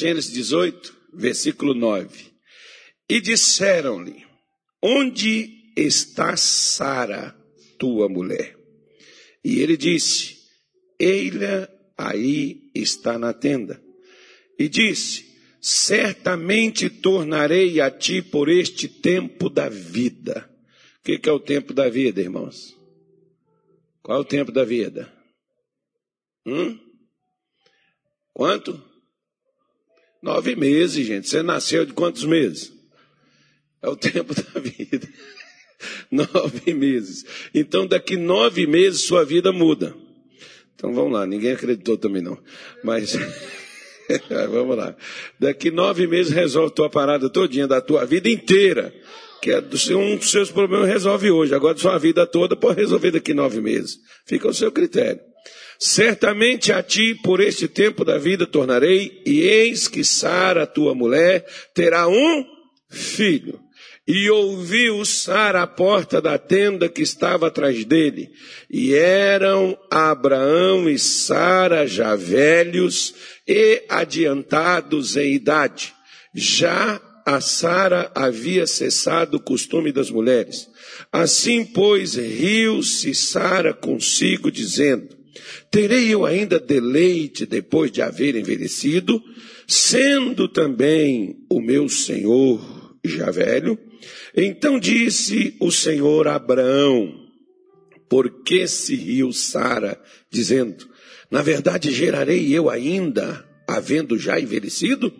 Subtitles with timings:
[0.00, 2.32] Gênesis 18, versículo 9.
[3.06, 4.24] E disseram-lhe:
[4.82, 7.36] Onde está Sara,
[7.78, 8.56] tua mulher?
[9.44, 10.38] E ele disse:
[10.98, 11.68] Eila
[11.98, 13.78] aí está na tenda.
[14.58, 20.50] E disse: Certamente tornarei a ti por este tempo da vida.
[21.00, 22.74] O que, que é o tempo da vida, irmãos?
[24.02, 25.12] Qual é o tempo da vida?
[26.46, 26.78] Hum?
[28.32, 28.89] Quanto?
[30.22, 31.28] Nove meses, gente.
[31.28, 32.72] Você nasceu de quantos meses?
[33.82, 35.08] É o tempo da vida.
[36.10, 37.24] nove meses.
[37.54, 39.94] Então, daqui nove meses, sua vida muda.
[40.74, 41.26] Então, vamos lá.
[41.26, 42.38] Ninguém acreditou também, não.
[42.84, 43.16] Mas,
[44.50, 44.94] vamos lá.
[45.38, 48.94] Daqui nove meses, resolve tua parada todinha da tua vida inteira.
[49.40, 49.58] Que é
[49.96, 51.54] um dos seus problemas, resolve hoje.
[51.54, 53.96] Agora, sua vida toda, pode resolver daqui nove meses.
[54.26, 55.29] Fica ao seu critério.
[55.78, 61.46] Certamente a ti por este tempo da vida tornarei, e eis que Sara, tua mulher,
[61.74, 62.44] terá um
[62.90, 63.58] filho.
[64.06, 68.28] E ouviu Sara à porta da tenda que estava atrás dele.
[68.68, 73.14] E eram Abraão e Sara já velhos
[73.46, 75.94] e adiantados em idade.
[76.34, 80.68] Já a Sara havia cessado o costume das mulheres.
[81.12, 85.19] Assim, pois, riu-se Sara consigo, dizendo:
[85.70, 89.22] Terei eu ainda deleite depois de haver envelhecido,
[89.66, 92.60] sendo também o meu senhor
[93.04, 93.78] já velho?
[94.36, 97.28] Então disse o Senhor a Abraão:
[98.08, 100.88] Por que se riu Sara, dizendo:
[101.30, 105.12] Na verdade gerarei eu ainda, havendo já envelhecido?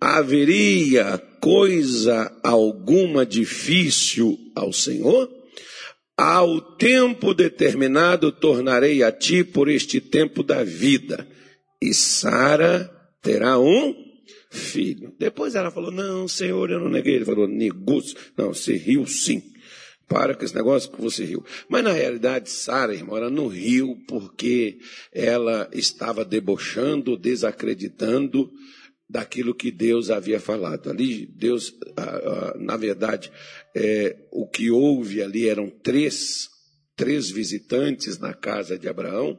[0.00, 5.30] Haveria coisa alguma difícil ao Senhor?
[6.16, 11.28] Ao tempo determinado tornarei a ti por este tempo da vida,
[11.80, 13.94] e Sara terá um
[14.50, 15.14] filho.
[15.18, 17.16] Depois ela falou: Não, Senhor, eu não neguei.
[17.16, 18.16] Ele falou: Negócio.
[18.36, 19.42] Não, você riu sim.
[20.08, 21.44] Para com esse negócio que você riu.
[21.68, 24.78] Mas na realidade, Sara, irmão, ela não riu porque
[25.12, 28.48] ela estava debochando, desacreditando
[29.08, 30.90] daquilo que Deus havia falado.
[30.90, 31.74] Ali, Deus,
[32.58, 33.32] na verdade,
[33.78, 36.48] é, o que houve ali eram três,
[36.96, 39.38] três visitantes na casa de Abraão,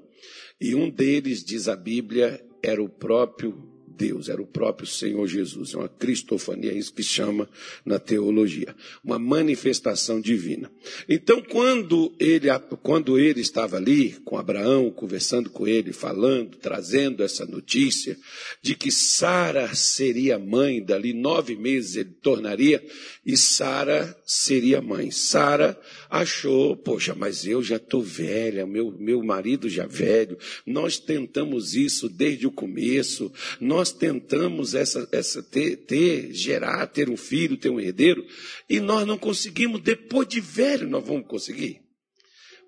[0.61, 5.73] e um deles, diz a Bíblia, era o próprio Deus, era o próprio Senhor Jesus.
[5.73, 7.49] É uma cristofania, é isso que chama
[7.83, 8.75] na teologia.
[9.03, 10.71] Uma manifestação divina.
[11.09, 12.47] Então, quando ele,
[12.83, 18.15] quando ele estava ali com Abraão, conversando com ele, falando, trazendo essa notícia
[18.61, 22.83] de que Sara seria mãe, dali nove meses ele tornaria,
[23.27, 25.11] e Sara seria mãe.
[25.11, 25.77] Sara
[26.09, 32.07] achou, poxa, mas eu já estou velha, meu, meu marido já velho, nós tentamos isso
[32.07, 33.29] desde o começo,
[33.59, 38.25] nós tentamos essa, essa ter, ter, gerar, ter um filho, ter um herdeiro,
[38.69, 41.81] e nós não conseguimos, depois de velho nós vamos conseguir?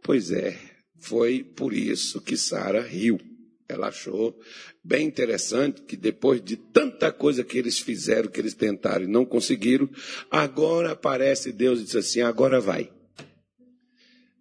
[0.04, 0.60] Pois é,
[1.00, 3.18] foi por isso que Sara riu.
[3.70, 4.36] Ela achou
[4.84, 9.24] bem interessante que depois de tanta coisa que eles fizeram, que eles tentaram e não
[9.24, 9.88] conseguiram,
[10.32, 12.92] agora aparece Deus e diz assim: agora vai.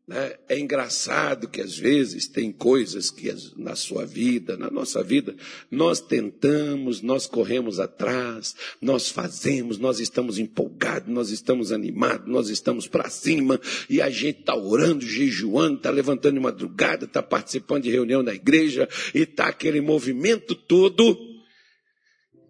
[0.09, 0.37] Né?
[0.49, 5.37] É engraçado que às vezes tem coisas que na sua vida, na nossa vida,
[5.71, 12.89] nós tentamos, nós corremos atrás, nós fazemos, nós estamos empolgados, nós estamos animados, nós estamos
[12.89, 13.61] para cima
[13.91, 18.33] e a gente está orando, jejuando, está levantando de madrugada, está participando de reunião na
[18.33, 21.19] igreja e está aquele movimento todo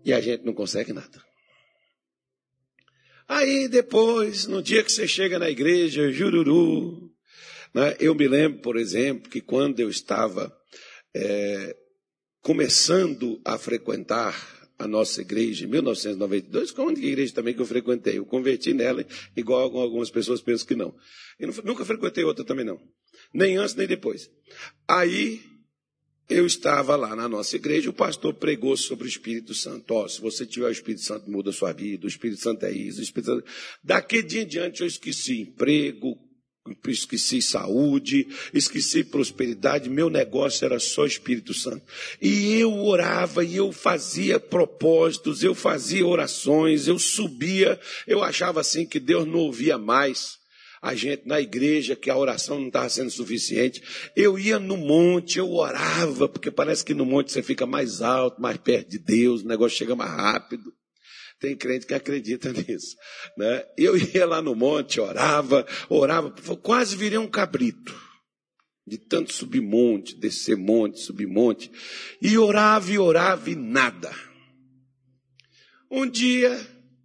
[0.04, 1.20] e a gente não consegue nada.
[3.26, 7.17] Aí depois, no dia que você chega na igreja, jururu,
[7.74, 7.96] né?
[7.98, 10.56] Eu me lembro, por exemplo, que quando eu estava
[11.14, 11.76] é,
[12.40, 17.66] começando a frequentar a nossa igreja em 1992, com a única igreja também que eu
[17.66, 18.18] frequentei.
[18.18, 19.04] Eu converti nela,
[19.36, 20.94] igual algumas pessoas pensam que não.
[21.38, 22.80] Eu nunca frequentei outra também não.
[23.34, 24.30] Nem antes, nem depois.
[24.86, 25.42] Aí,
[26.28, 29.94] eu estava lá na nossa igreja, o pastor pregou sobre o Espírito Santo.
[29.94, 32.04] Oh, se você tiver o Espírito Santo, muda a sua vida.
[32.04, 33.00] O Espírito Santo é isso.
[33.00, 33.44] O Espírito Santo...
[33.82, 36.16] Daquele dia em diante, eu esqueci emprego,
[36.86, 41.82] esqueci saúde, esqueci prosperidade, meu negócio era só Espírito Santo.
[42.20, 48.86] E eu orava e eu fazia propósitos, eu fazia orações, eu subia, eu achava assim
[48.86, 50.38] que Deus não ouvia mais
[50.80, 53.82] a gente na igreja, que a oração não estava sendo suficiente.
[54.14, 58.40] Eu ia no monte, eu orava, porque parece que no monte você fica mais alto,
[58.40, 60.72] mais perto de Deus, o negócio chega mais rápido.
[61.40, 62.96] Tem crente que acredita nisso.
[63.36, 63.64] Né?
[63.76, 66.30] Eu ia lá no monte, orava, orava,
[66.62, 67.94] quase virei um cabrito.
[68.86, 71.70] De tanto subir monte, descer monte, subir monte.
[72.22, 74.10] E orava e orava e nada.
[75.90, 76.58] Um dia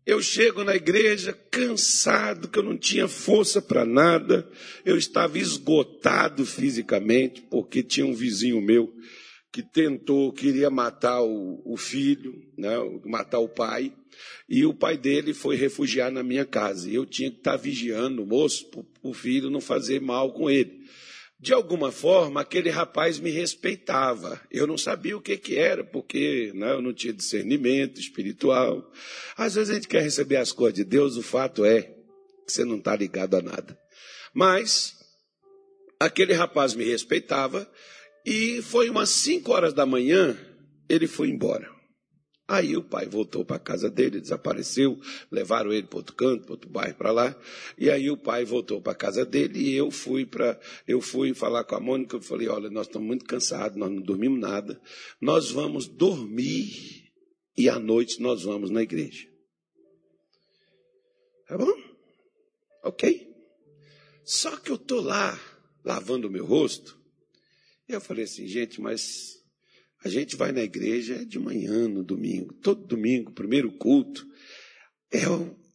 [0.05, 4.49] eu chego na igreja cansado, que eu não tinha força para nada,
[4.83, 8.93] eu estava esgotado fisicamente, porque tinha um vizinho meu
[9.53, 13.93] que tentou, queria matar o, o filho, né, matar o pai,
[14.49, 16.89] e o pai dele foi refugiar na minha casa.
[16.89, 20.49] E eu tinha que estar vigiando o moço para o filho não fazer mal com
[20.49, 20.81] ele.
[21.39, 24.41] De alguma forma, aquele rapaz me respeitava.
[24.49, 28.91] Eu não sabia o que, que era, porque né, eu não tinha discernimento espiritual.
[29.37, 31.93] Às vezes a gente quer receber as coisas de Deus, o fato é que
[32.47, 33.77] você não está ligado a nada.
[34.33, 34.95] Mas
[35.99, 37.69] aquele rapaz me respeitava
[38.25, 40.37] e foi umas 5 horas da manhã,
[40.89, 41.73] ele foi embora.
[42.47, 44.99] Aí o pai voltou para a casa dele, desapareceu,
[45.31, 47.41] levaram ele para outro canto, para outro bairro, para lá.
[47.77, 51.33] E aí o pai voltou para a casa dele e eu fui para, eu fui
[51.33, 54.79] falar com a Mônica, eu falei, olha, nós estamos muito cansados, nós não dormimos nada,
[55.21, 57.11] nós vamos dormir
[57.57, 59.25] e à noite nós vamos na igreja.
[61.47, 61.73] Tá bom?
[62.83, 63.25] Ok.
[64.25, 65.39] Só que eu estou lá,
[65.83, 67.02] lavando o meu rosto,
[67.87, 69.43] eu falei assim, gente, mas
[70.03, 74.25] a gente vai na igreja de manhã, no domingo, todo domingo, primeiro culto.
[75.11, 75.23] É,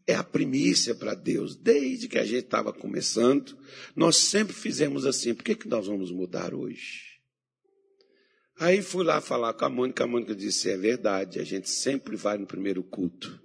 [0.07, 1.57] é a primícia para Deus.
[1.57, 3.57] Desde que a gente estava começando,
[3.95, 5.35] nós sempre fizemos assim.
[5.35, 7.09] Por que, que nós vamos mudar hoje?
[8.59, 12.17] Aí fui lá falar com a Mônica, a Mônica disse: é verdade, a gente sempre
[12.17, 13.41] vai no primeiro culto.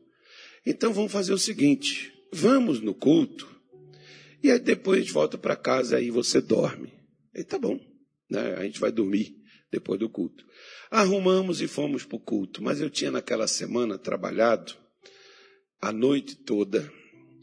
[0.66, 3.48] Então vamos fazer o seguinte: vamos no culto,
[4.42, 6.92] e aí depois a gente volta para casa e você dorme.
[7.36, 7.80] Aí tá bom,
[8.34, 8.56] né?
[8.56, 9.36] a gente vai dormir
[9.72, 10.46] depois do culto.
[10.92, 14.76] Arrumamos e fomos para o culto, mas eu tinha naquela semana trabalhado
[15.82, 16.92] a noite toda,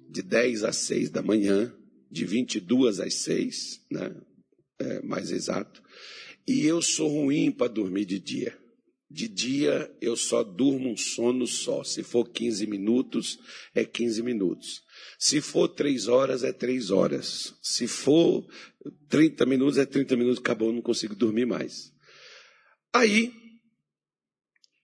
[0.09, 1.75] de 10 às 6 da manhã,
[2.11, 4.17] de 22 às 6, né?
[4.79, 5.83] É, mais exato.
[6.49, 8.59] E eu sou ruim para dormir de dia.
[9.11, 11.83] De dia eu só durmo um sono só.
[11.83, 13.41] Se for 15 minutos,
[13.75, 14.83] é 15 minutos.
[15.19, 17.55] Se for 3 horas, é 3 horas.
[17.61, 18.47] Se for
[19.09, 20.39] 30 minutos, é 30 minutos.
[20.39, 21.93] Acabou, não consigo dormir mais.
[22.93, 23.33] Aí,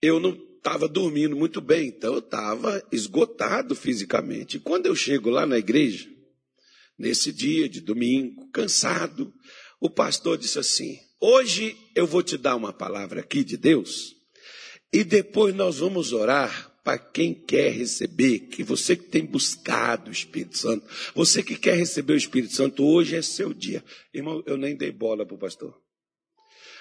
[0.03, 4.59] eu não estava dormindo muito bem, então eu estava esgotado fisicamente.
[4.59, 6.09] Quando eu chego lá na igreja,
[6.99, 9.33] nesse dia de domingo, cansado,
[9.81, 14.16] o pastor disse assim: Hoje eu vou te dar uma palavra aqui de Deus,
[14.97, 20.13] e depois nós vamos orar para quem quer receber, que você que tem buscado o
[20.13, 23.85] Espírito Santo, você que quer receber o Espírito Santo, hoje é seu dia.
[24.15, 25.79] Irmão, eu nem dei bola para o pastor.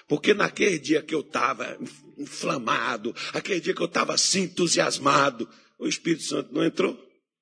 [0.08, 1.78] Porque naquele dia que eu estava
[2.18, 6.98] inflamado, aquele dia que eu estava assim entusiasmado, o Espírito Santo não entrou.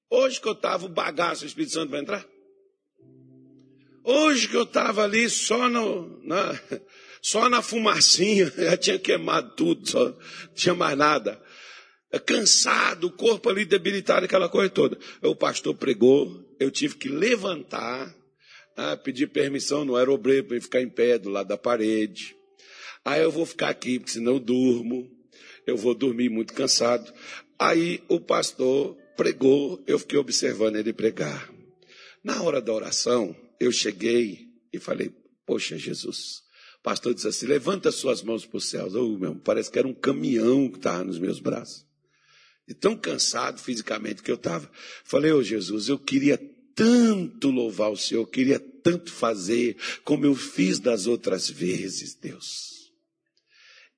[0.10, 2.26] Hoje que eu estava o bagaço, o Espírito Santo vai entrar?
[4.04, 6.60] Hoje que eu estava ali só, no, na,
[7.24, 11.42] só na fumacinha, já tinha queimado tudo, só, não tinha mais nada.
[12.26, 15.00] Cansado, o corpo ali debilitado, aquela coisa toda.
[15.22, 18.14] O pastor pregou, eu tive que levantar,
[18.76, 22.36] ah, pedir permissão no aerobreiro para ficar em pé do lado da parede.
[23.06, 25.10] Aí eu vou ficar aqui, porque senão eu durmo.
[25.66, 27.12] Eu vou dormir muito cansado.
[27.58, 31.50] Aí o pastor pregou, eu fiquei observando ele pregar.
[32.22, 35.12] Na hora da oração, eu cheguei e falei:
[35.46, 36.43] Poxa, Jesus.
[36.84, 38.94] Pastor disse assim: Levanta suas mãos para os céus.
[38.94, 41.86] Oh, meu, parece que era um caminhão que estava nos meus braços.
[42.68, 44.70] E tão cansado fisicamente que eu estava.
[45.06, 46.38] Falei: Ô oh, Jesus, eu queria
[46.76, 52.92] tanto louvar o Senhor, eu queria tanto fazer como eu fiz das outras vezes, Deus.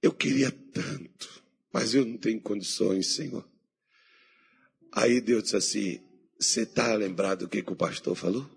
[0.02, 3.44] Eu queria tanto, mas eu não tenho condições, Senhor.
[4.92, 6.00] Aí Deus disse assim:
[6.40, 8.55] Você está lembrado do que, que o pastor falou?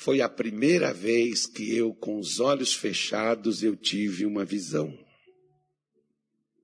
[0.00, 4.98] Foi a primeira vez que eu, com os olhos fechados, eu tive uma visão.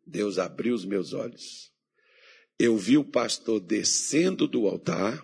[0.07, 1.71] Deus abriu os meus olhos.
[2.59, 5.23] Eu vi o pastor descendo do altar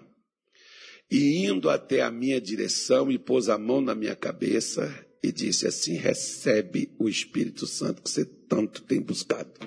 [1.11, 5.67] e indo até a minha direção e pôs a mão na minha cabeça e disse
[5.67, 9.59] assim: recebe o Espírito Santo que você tanto tem buscado.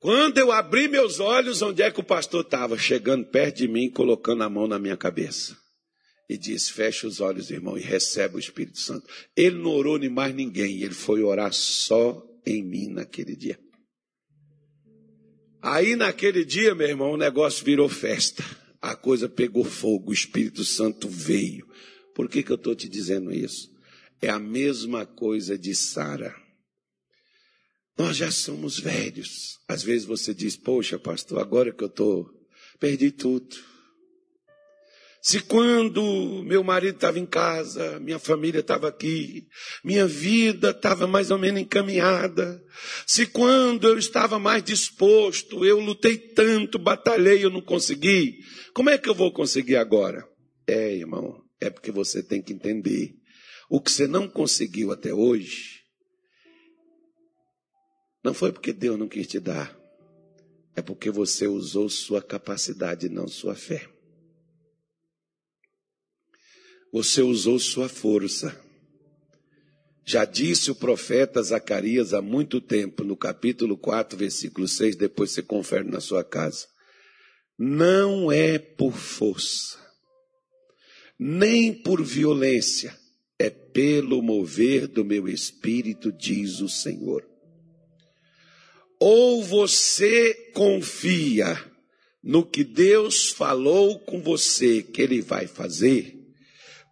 [0.00, 2.78] Quando eu abri meus olhos, onde é que o pastor estava?
[2.78, 5.56] Chegando perto de mim, colocando a mão na minha cabeça.
[6.28, 9.08] E disse: Fecha os olhos, irmão, e recebe o Espírito Santo.
[9.36, 13.58] Ele não orou nem mais ninguém, ele foi orar só em mim naquele dia.
[15.60, 18.44] Aí naquele dia, meu irmão, o negócio virou festa.
[18.80, 21.66] A coisa pegou fogo, o Espírito Santo veio.
[22.14, 23.68] Por que, que eu estou te dizendo isso?
[24.22, 26.34] É a mesma coisa de Sara.
[27.98, 29.58] Nós já somos velhos.
[29.66, 32.30] Às vezes você diz, poxa, pastor, agora que eu estou,
[32.78, 33.56] perdi tudo.
[35.20, 39.48] Se quando meu marido estava em casa, minha família estava aqui,
[39.84, 42.62] minha vida estava mais ou menos encaminhada,
[43.04, 48.38] se quando eu estava mais disposto, eu lutei tanto, batalhei, eu não consegui,
[48.72, 50.24] como é que eu vou conseguir agora?
[50.68, 53.10] É, irmão, é porque você tem que entender.
[53.68, 55.77] O que você não conseguiu até hoje,
[58.28, 59.74] não foi porque Deus não quis te dar,
[60.76, 63.88] é porque você usou sua capacidade, não sua fé.
[66.92, 68.54] Você usou sua força.
[70.04, 75.42] Já disse o profeta Zacarias há muito tempo, no capítulo 4, versículo 6, depois você
[75.42, 76.66] confere na sua casa.
[77.58, 79.78] Não é por força,
[81.18, 82.94] nem por violência,
[83.38, 87.27] é pelo mover do meu espírito, diz o Senhor.
[89.00, 91.62] Ou você confia
[92.22, 96.18] no que Deus falou com você que Ele vai fazer,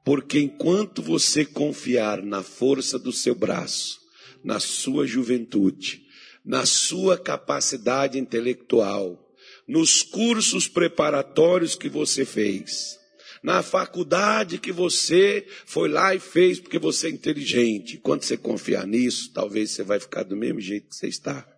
[0.05, 3.99] porque enquanto você confiar na força do seu braço,
[4.45, 6.03] na sua juventude,
[6.45, 9.21] na sua capacidade intelectual,
[9.67, 12.97] nos cursos preparatórios que você fez,
[13.43, 17.99] na faculdade que você foi lá e fez porque você é inteligente.
[17.99, 21.56] Quando você confiar nisso, talvez você vai ficar do mesmo jeito que você está.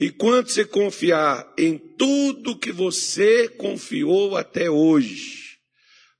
[0.00, 5.58] E quando você confiar em tudo que você confiou até hoje,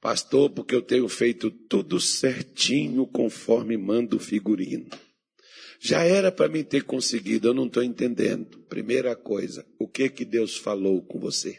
[0.01, 4.89] Pastor, porque eu tenho feito tudo certinho conforme manda o figurino.
[5.81, 8.59] Já era para mim ter conseguido, eu não estou entendendo.
[8.69, 11.59] Primeira coisa, o que que Deus falou com você?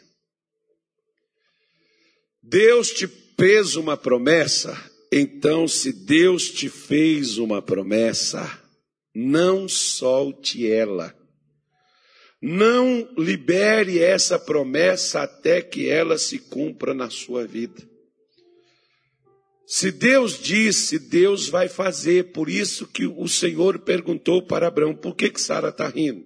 [2.42, 4.76] Deus te fez uma promessa,
[5.12, 8.62] então se Deus te fez uma promessa,
[9.14, 11.14] não solte ela.
[12.42, 17.90] Não libere essa promessa até que ela se cumpra na sua vida.
[19.66, 22.32] Se Deus disse, Deus vai fazer.
[22.32, 26.24] Por isso que o Senhor perguntou para Abraão: por que, que Sara está rindo?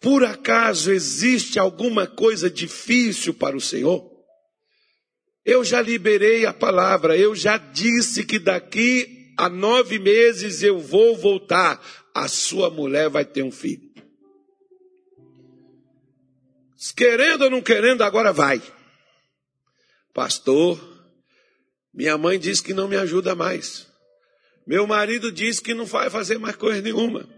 [0.00, 4.08] Por acaso existe alguma coisa difícil para o Senhor?
[5.44, 11.16] Eu já liberei a palavra, eu já disse que daqui a nove meses eu vou
[11.16, 11.84] voltar.
[12.14, 13.91] A sua mulher vai ter um filho.
[16.90, 18.60] Querendo ou não querendo, agora vai.
[20.12, 20.80] Pastor,
[21.94, 23.86] minha mãe diz que não me ajuda mais.
[24.66, 27.28] Meu marido diz que não vai fazer mais coisa nenhuma.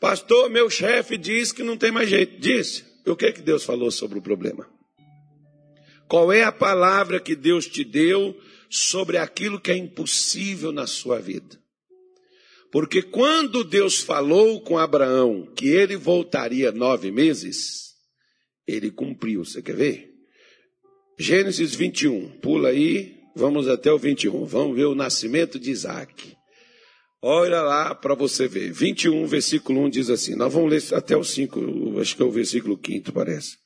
[0.00, 2.40] Pastor, meu chefe diz que não tem mais jeito.
[2.40, 2.84] Disse.
[3.06, 4.68] O que que Deus falou sobre o problema?
[6.08, 8.36] Qual é a palavra que Deus te deu
[8.68, 11.60] sobre aquilo que é impossível na sua vida?
[12.72, 17.85] Porque quando Deus falou com Abraão que ele voltaria nove meses,
[18.66, 19.44] ele cumpriu.
[19.44, 20.10] Você quer ver?
[21.18, 24.46] Gênesis 21, pula aí, Vamos até o 21.
[24.46, 26.34] Vamos ver o nascimento de Isaac.
[27.20, 28.72] Olha lá para você ver.
[28.72, 30.34] 21, versículo 1 diz assim.
[30.34, 33.58] Nós vamos ler até o 5, acho que é o versículo 5, parece.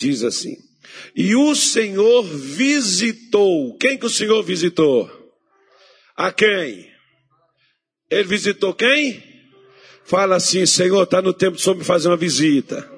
[0.00, 0.56] Diz assim:
[1.14, 3.76] E o Senhor visitou.
[3.76, 5.10] Quem que o Senhor visitou?
[6.16, 6.90] A quem?
[8.10, 9.22] Ele visitou quem?
[10.04, 12.90] Fala assim, Senhor, está no tempo de Senhor me fazer uma visita.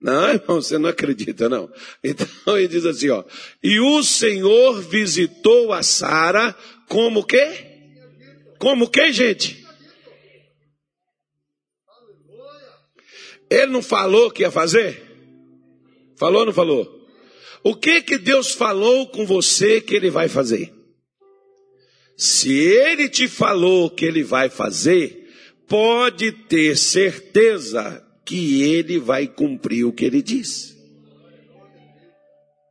[0.00, 1.70] Não, irmão, você não acredita, não.
[2.04, 3.24] Então ele diz assim, ó.
[3.62, 6.54] E o Senhor visitou a Sara
[6.88, 7.66] como que?
[8.58, 9.66] Como que, gente?
[13.50, 15.02] Ele não falou que ia fazer?
[16.16, 16.98] Falou ou não falou?
[17.62, 20.72] O que que Deus falou com você que ele vai fazer?
[22.16, 25.28] Se ele te falou que ele vai fazer,
[25.66, 30.76] pode ter certeza que ele vai cumprir o que ele diz.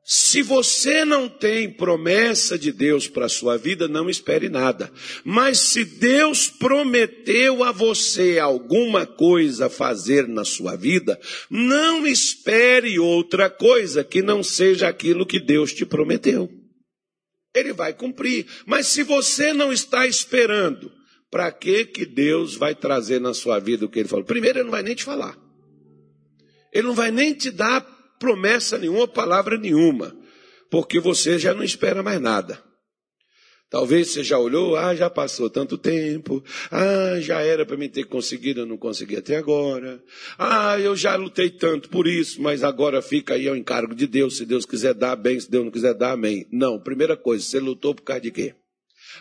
[0.05, 4.91] Se você não tem promessa de Deus para a sua vida, não espere nada.
[5.25, 13.49] Mas se Deus prometeu a você alguma coisa fazer na sua vida, não espere outra
[13.49, 16.47] coisa que não seja aquilo que Deus te prometeu.
[17.55, 18.45] Ele vai cumprir.
[18.67, 20.91] Mas se você não está esperando,
[21.31, 24.23] para que que Deus vai trazer na sua vida o que ele falou?
[24.23, 25.46] Primeiro, ele não vai nem te falar.
[26.73, 27.81] Ele não vai nem te dar
[28.19, 30.15] promessa nenhuma, palavra nenhuma,
[30.69, 32.61] porque você já não espera mais nada.
[33.69, 38.05] Talvez você já olhou, ah, já passou tanto tempo, ah, já era para mim ter
[38.05, 40.01] conseguido, eu não consegui até agora,
[40.39, 44.37] ah, eu já lutei tanto por isso, mas agora fica aí ao encargo de Deus,
[44.37, 46.47] se Deus quiser dar, bem, se Deus não quiser dar, amém.
[46.49, 48.55] Não, primeira coisa, você lutou por causa de quê?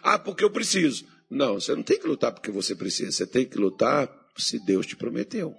[0.00, 1.05] Ah, porque eu preciso.
[1.29, 4.87] Não, você não tem que lutar porque você precisa, você tem que lutar se Deus
[4.87, 5.57] te prometeu.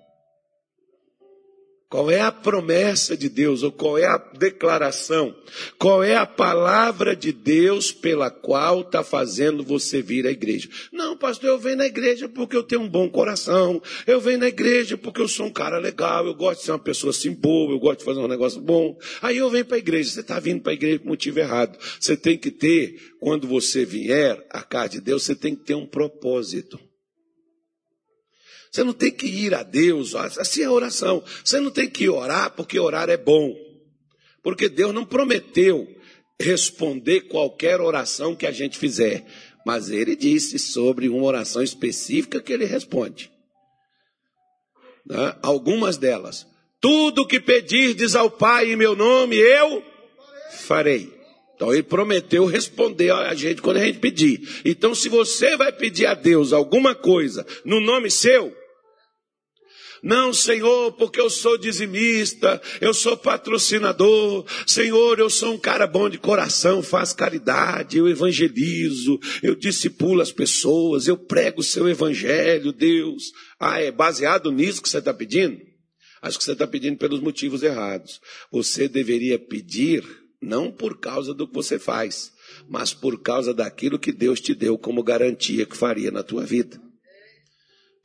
[1.89, 5.33] Qual é a promessa de Deus, ou qual é a declaração?
[5.79, 10.67] Qual é a palavra de Deus pela qual está fazendo você vir à igreja?
[10.91, 13.81] Não, pastor, eu venho na igreja porque eu tenho um bom coração.
[14.05, 16.27] Eu venho na igreja porque eu sou um cara legal.
[16.27, 17.71] Eu gosto de ser uma pessoa assim boa.
[17.71, 18.97] Eu gosto de fazer um negócio bom.
[19.21, 20.11] Aí eu venho para a igreja.
[20.11, 21.79] Você está vindo para a igreja por motivo errado.
[21.97, 25.75] Você tem que ter, quando você vier à casa de Deus, você tem que ter
[25.75, 26.77] um propósito.
[28.77, 31.23] Você não tem que ir a Deus, assim é a oração.
[31.43, 33.57] Você não tem que orar porque orar é bom.
[34.43, 35.87] Porque Deus não prometeu
[36.39, 39.25] responder qualquer oração que a gente fizer.
[39.65, 43.31] Mas ele disse sobre uma oração específica que ele responde.
[45.03, 45.35] Né?
[45.41, 46.45] Algumas delas.
[46.79, 49.83] Tudo que pedirdes ao Pai em meu nome, eu
[50.51, 51.11] farei.
[51.55, 54.61] Então ele prometeu responder a gente quando a gente pedir.
[54.63, 58.55] Então, se você vai pedir a Deus alguma coisa no nome seu,
[60.01, 64.45] não, Senhor, porque eu sou dizimista, eu sou patrocinador.
[64.65, 70.31] Senhor, eu sou um cara bom de coração, faço caridade, eu evangelizo, eu discipulo as
[70.31, 73.31] pessoas, eu prego o seu evangelho, Deus.
[73.59, 75.59] Ah, é baseado nisso que você está pedindo?
[76.21, 78.19] Acho que você está pedindo pelos motivos errados.
[78.51, 80.03] Você deveria pedir
[80.41, 82.31] não por causa do que você faz,
[82.69, 86.79] mas por causa daquilo que Deus te deu como garantia que faria na tua vida.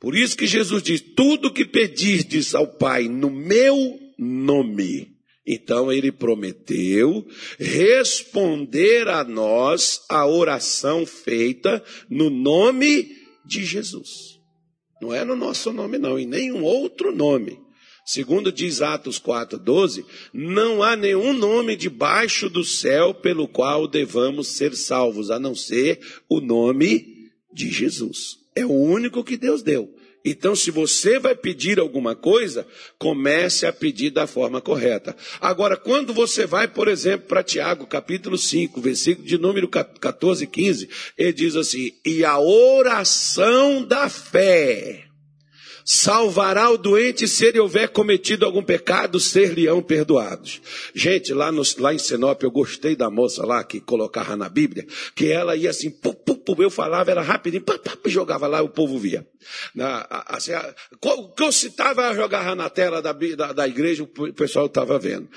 [0.03, 5.13] Por isso que Jesus diz: tudo que pedirdes ao Pai no meu nome.
[5.47, 7.25] Então ele prometeu
[7.57, 14.39] responder a nós a oração feita no nome de Jesus.
[15.01, 17.57] Não é no nosso nome, não, em nenhum outro nome.
[18.05, 24.75] Segundo diz Atos 4,12, não há nenhum nome debaixo do céu pelo qual devamos ser
[24.75, 28.42] salvos, a não ser o nome de Jesus.
[28.55, 29.93] É o único que Deus deu.
[30.25, 32.65] Então, se você vai pedir alguma coisa,
[32.97, 35.15] comece a pedir da forma correta.
[35.41, 40.47] Agora, quando você vai, por exemplo, para Tiago, capítulo 5, versículo de número 14 e
[40.47, 45.12] 15, ele diz assim: E a oração da fé
[45.85, 50.61] salvará o doente se ele houver cometido algum pecado, ser-lhe-ão perdoados.
[50.93, 54.85] Gente, lá, no, lá em Sinop, eu gostei da moça lá que colocava na Bíblia,
[55.15, 57.63] que ela ia assim, pu, pu, pu, eu falava, era rapidinho,
[58.05, 59.25] jogava lá e o povo via.
[59.75, 60.51] Na, assim,
[61.01, 65.27] o que eu citava, jogava na tela da, da, da igreja, o pessoal estava vendo.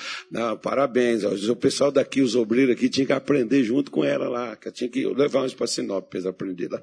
[0.63, 4.71] Parabéns, o pessoal daqui, os obreiros aqui, tinha que aprender junto com ela lá, que
[4.71, 6.83] tinha que levar uns para Sinop para eles aprenderem lá.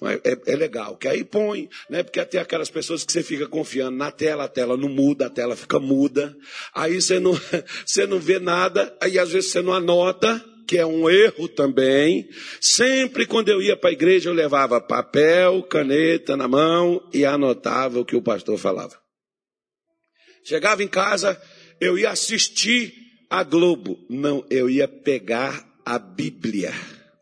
[0.00, 3.22] Mas é, é legal, que aí põe, né, porque até aquelas pessoas pessoas que você
[3.22, 6.34] fica confiando na tela, a tela não muda, a tela fica muda,
[6.74, 7.32] aí você não,
[7.84, 12.28] você não vê nada, aí às vezes você não anota, que é um erro também.
[12.60, 18.00] Sempre quando eu ia para a igreja, eu levava papel, caneta na mão e anotava
[18.00, 18.98] o que o pastor falava.
[20.44, 21.40] Chegava em casa,
[21.80, 22.92] eu ia assistir
[23.30, 23.98] a Globo.
[24.08, 26.72] Não, eu ia pegar a Bíblia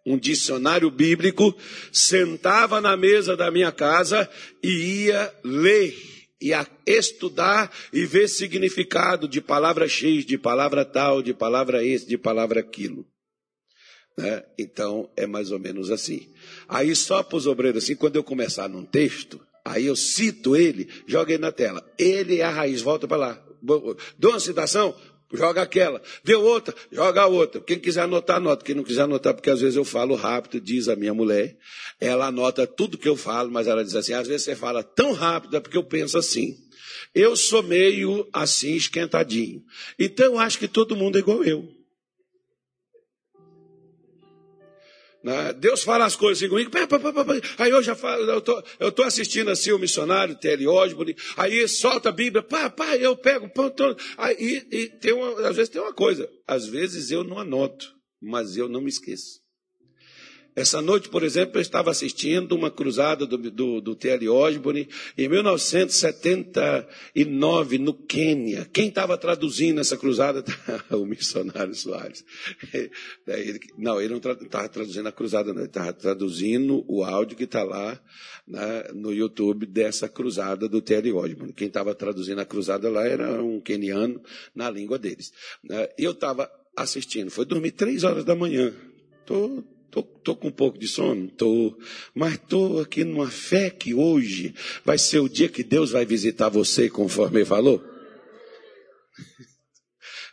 [0.05, 1.57] um dicionário bíblico,
[1.93, 4.29] sentava na mesa da minha casa
[4.63, 5.95] e ia ler,
[6.41, 12.19] ia estudar e ver significado de palavra X, de palavra tal, de palavra esse, de
[12.19, 13.07] palavra aquilo.
[14.17, 14.45] Né?
[14.59, 16.33] Então é mais ou menos assim.
[16.69, 20.89] Aí só para os obreiros assim, quando eu começar num texto, aí eu cito ele,
[21.07, 21.85] joga na tela.
[21.99, 23.47] Ele é a raiz, volta para lá.
[24.19, 24.95] Dou uma citação,
[25.35, 26.01] joga aquela.
[26.23, 27.61] Vê outra, joga outra.
[27.61, 28.65] Quem quiser anotar, anota.
[28.65, 31.57] Quem não quiser anotar, porque às vezes eu falo rápido, diz a minha mulher.
[32.01, 35.13] Ela anota tudo que eu falo, mas ela diz assim: às vezes você fala tão
[35.13, 36.57] rápido, é porque eu penso assim.
[37.15, 39.63] Eu sou meio assim, esquentadinho.
[39.99, 41.84] Então eu acho que todo mundo é igual eu.
[45.53, 46.71] Deus fala as coisas assim comigo.
[47.59, 51.67] Aí eu já falo, eu tô, eu tô assistindo assim o missionário Terry Osborne, aí
[51.67, 55.71] solta a Bíblia, pá, pá, eu pego, pá, tô, aí, e tem uma, às vezes
[55.71, 57.87] tem uma coisa, às vezes eu não anoto,
[58.21, 59.44] mas eu não me esqueço.
[60.57, 64.29] Essa noite, por exemplo, eu estava assistindo uma cruzada do, do, do T.L.
[64.29, 64.89] Osborne
[65.19, 68.65] em 1979, no Quênia.
[68.73, 70.45] Quem estava traduzindo essa cruzada?
[70.91, 72.25] o missionário Soares.
[73.77, 75.63] não, ele não estava traduzindo a cruzada, não.
[75.63, 78.01] Ele estava traduzindo o áudio que está lá
[78.47, 81.15] né, no YouTube dessa cruzada do T.L.
[81.15, 81.53] Osborne.
[81.53, 84.23] Quem estava traduzindo a cruzada lá era um queniano
[84.55, 85.33] na língua deles.
[85.65, 85.89] Né.
[85.99, 88.73] Eu estava assistindo, foi dormir três horas da manhã.
[89.21, 91.29] Estou Tô, tô com um pouco de sono?
[91.29, 91.79] Tô.
[92.13, 94.53] Mas tô aqui numa fé que hoje
[94.85, 97.81] vai ser o dia que Deus vai visitar você, conforme ele falou.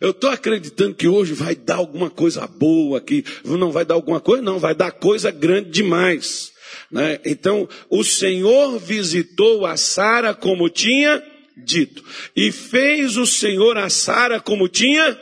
[0.02, 3.24] Eu estou acreditando que hoje vai dar alguma coisa boa aqui.
[3.46, 6.52] Não vai dar alguma coisa, não, vai dar coisa grande demais.
[6.92, 7.20] Né?
[7.24, 11.24] Então, o Senhor visitou a Sara como tinha
[11.56, 12.04] dito.
[12.36, 15.16] E fez o Senhor a Sara como tinha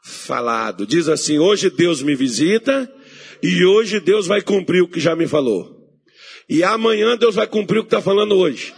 [0.00, 0.86] falado.
[0.86, 2.88] Diz assim: hoje Deus me visita
[3.42, 5.78] e hoje Deus vai cumprir o que já me falou.
[6.48, 8.74] E amanhã Deus vai cumprir o que está falando hoje.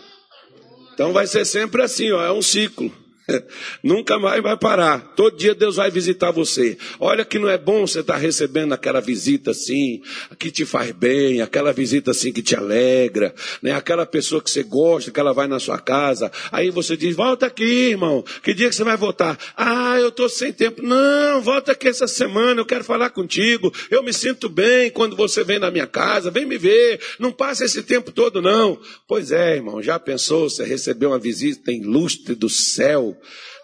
[0.95, 2.93] Então vai ser sempre assim, ó, é um ciclo.
[3.83, 5.13] Nunca mais vai parar.
[5.15, 6.77] Todo dia Deus vai visitar você.
[6.99, 10.03] Olha que não é bom você estar tá recebendo aquela visita assim,
[10.39, 13.73] que te faz bem, aquela visita assim que te alegra, né?
[13.73, 16.31] Aquela pessoa que você gosta, que ela vai na sua casa.
[16.51, 18.25] Aí você diz: "Volta aqui, irmão.
[18.43, 22.07] Que dia que você vai voltar?" "Ah, eu tô sem tempo." "Não, volta aqui essa
[22.07, 23.73] semana, eu quero falar contigo.
[23.91, 27.01] Eu me sinto bem quando você vem na minha casa, vem me ver.
[27.19, 31.71] Não passa esse tempo todo não." Pois é, irmão, já pensou você recebeu uma visita
[31.71, 33.12] ilustre do céu?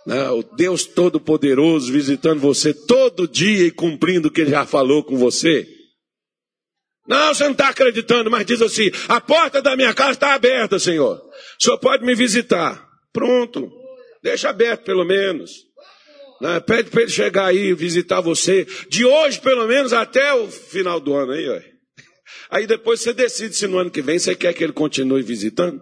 [0.06, 5.02] Né, o Deus Todo-Poderoso visitando você todo dia e cumprindo o que ele já falou
[5.04, 5.66] com você.
[7.06, 10.78] Não, você não está acreditando, mas diz assim: a porta da minha casa está aberta,
[10.78, 11.16] Senhor.
[11.16, 12.86] O Senhor pode me visitar.
[13.12, 13.72] Pronto.
[14.22, 15.50] Deixa aberto pelo menos.
[16.40, 16.60] Né?
[16.60, 18.66] Pede para ele chegar aí visitar você.
[18.88, 21.60] De hoje, pelo menos, até o final do ano aí, ó.
[22.50, 25.80] Aí depois você decide se no ano que vem você quer que ele continue visitando.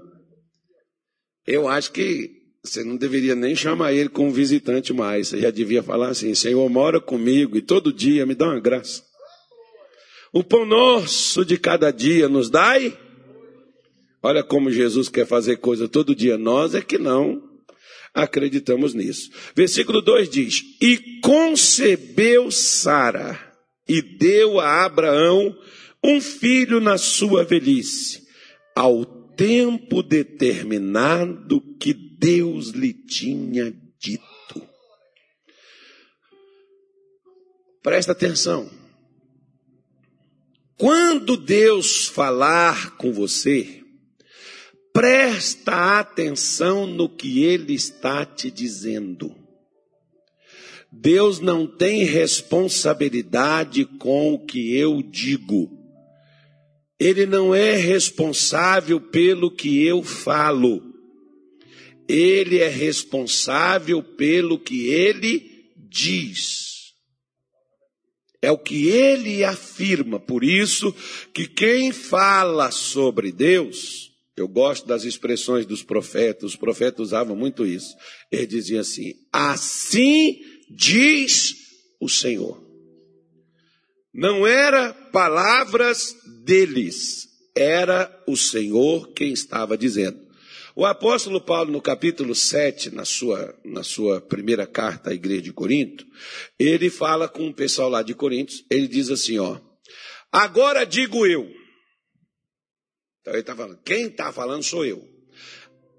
[1.46, 2.35] Eu acho que
[2.66, 5.28] você não deveria nem chamar ele como visitante mais.
[5.28, 9.02] Você já devia falar assim: Senhor, mora comigo e todo dia me dá uma graça.
[10.32, 12.96] O pão nosso de cada dia nos dai.
[14.22, 16.36] Olha como Jesus quer fazer coisa todo dia.
[16.36, 17.42] Nós é que não
[18.12, 19.30] acreditamos nisso.
[19.54, 23.38] Versículo 2 diz: E concebeu Sara
[23.88, 25.56] e deu a Abraão
[26.02, 28.22] um filho na sua velhice,
[28.74, 29.04] ao
[29.36, 34.68] tempo determinado que Deus lhe tinha dito.
[37.82, 38.70] Presta atenção.
[40.78, 43.82] Quando Deus falar com você,
[44.92, 49.34] presta atenção no que Ele está te dizendo.
[50.90, 55.70] Deus não tem responsabilidade com o que eu digo.
[56.98, 60.85] Ele não é responsável pelo que eu falo.
[62.08, 66.94] Ele é responsável pelo que ele diz.
[68.40, 70.20] É o que ele afirma.
[70.20, 70.94] Por isso
[71.32, 77.66] que quem fala sobre Deus, eu gosto das expressões dos profetas, os profetas usavam muito
[77.66, 77.96] isso.
[78.30, 80.38] Ele dizia assim: assim
[80.70, 81.54] diz
[82.00, 82.64] o Senhor.
[84.12, 90.25] Não era palavras deles, era o Senhor quem estava dizendo.
[90.78, 95.52] O apóstolo Paulo, no capítulo 7, na sua, na sua primeira carta à igreja de
[95.52, 96.06] Corinto,
[96.58, 99.58] ele fala com o pessoal lá de Corinto, ele diz assim, ó,
[100.30, 101.50] agora digo eu.
[103.22, 105.02] Então ele está falando, quem está falando sou eu.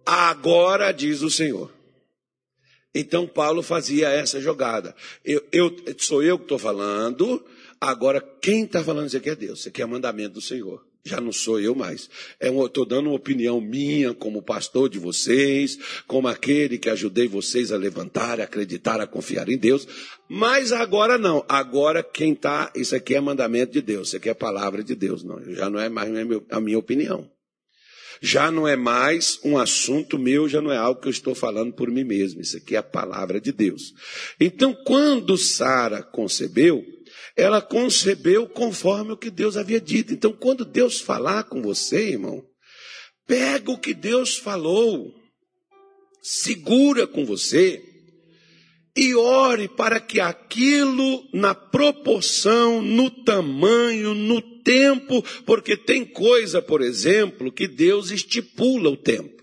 [0.05, 1.73] Agora diz o Senhor.
[2.93, 4.95] Então Paulo fazia essa jogada.
[5.25, 7.43] Eu, eu sou eu que estou falando,
[7.81, 11.21] agora quem está falando isso aqui é Deus, isso aqui é mandamento do Senhor já
[11.21, 12.09] não sou eu mais.
[12.39, 17.71] Estou é dando uma opinião minha como pastor de vocês, como aquele que ajudei vocês
[17.71, 19.87] a levantar, a acreditar, a confiar em Deus.
[20.29, 21.43] Mas agora não.
[21.47, 25.23] Agora quem está, isso aqui é mandamento de Deus, isso aqui é palavra de Deus.
[25.23, 26.11] Não, já não é mais
[26.51, 27.29] a minha opinião.
[28.21, 31.73] Já não é mais um assunto meu, já não é algo que eu estou falando
[31.73, 32.41] por mim mesmo.
[32.41, 33.93] Isso aqui é a palavra de Deus.
[34.39, 36.83] Então, quando Sara concebeu,
[37.37, 40.11] ela concebeu conforme o que Deus havia dito.
[40.11, 42.43] Então, quando Deus falar com você, irmão,
[43.27, 45.13] pega o que Deus falou,
[46.19, 47.83] segura com você
[48.95, 56.81] e ore para que aquilo, na proporção, no tamanho, no tempo, porque tem coisa, por
[56.81, 59.36] exemplo, que Deus estipula o tempo.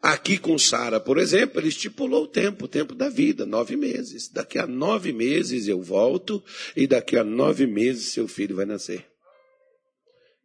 [0.00, 4.28] Aqui com Sara, por exemplo, ele estipulou o tempo, o tempo da vida, nove meses.
[4.28, 6.42] Daqui a nove meses eu volto
[6.76, 9.04] e daqui a nove meses seu filho vai nascer.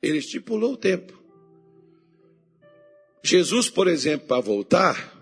[0.02, 1.22] Ele estipulou o tempo.
[3.24, 5.14] Jesus, por exemplo, para voltar,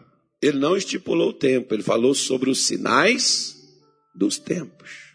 [0.41, 3.57] ele não estipulou o tempo, ele falou sobre os sinais
[4.15, 5.11] dos tempos.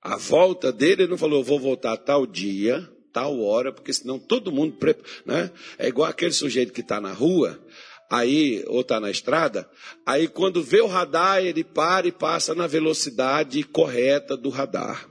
[0.00, 4.18] A volta dele, ele não falou, eu vou voltar tal dia, tal hora, porque senão
[4.18, 4.76] todo mundo.
[5.24, 5.50] Né?
[5.78, 7.58] É igual aquele sujeito que está na rua,
[8.10, 9.68] aí, ou está na estrada,
[10.04, 15.08] aí quando vê o radar, ele para e passa na velocidade correta do radar.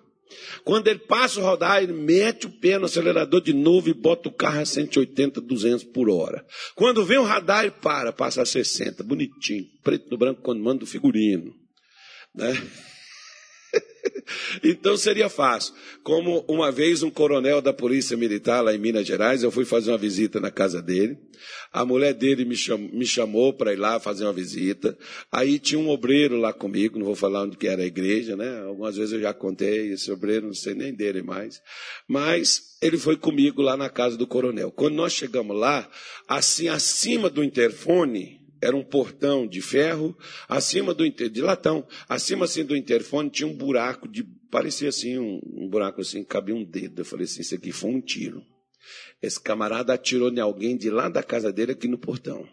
[0.64, 4.30] Quando ele passa o radar, ele mete o pé no acelerador de novo e bota
[4.30, 6.46] o carro a 180, 200 por hora.
[6.76, 10.84] Quando vem o radar, ele para, passa a 60, bonitinho, preto no branco, quando manda
[10.84, 11.54] o figurino.
[12.36, 12.54] Né?
[14.64, 15.74] Então seria fácil.
[16.04, 19.92] Como uma vez um coronel da Polícia Militar lá em Minas Gerais, eu fui fazer
[19.92, 21.18] uma visita na casa dele.
[21.72, 24.98] A mulher dele me chamou, me chamou para ir lá fazer uma visita.
[25.32, 28.62] Aí tinha um obreiro lá comigo, não vou falar onde que era a igreja, né?
[28.62, 31.62] Algumas vezes eu já contei, esse obreiro não sei nem dele mais.
[32.08, 34.72] Mas ele foi comigo lá na casa do coronel.
[34.72, 35.90] Quando nós chegamos lá,
[36.28, 40.18] assim, acima do interfone, era um portão de ferro,
[40.48, 45.40] acima do de latão, acima assim do interfone tinha um buraco de parecia assim um,
[45.46, 47.02] um buraco assim, cabia um dedo.
[47.02, 48.44] Eu falei assim, isso aqui foi um tiro.
[49.22, 52.48] Esse camarada atirou em alguém de lá da casa dele aqui no portão.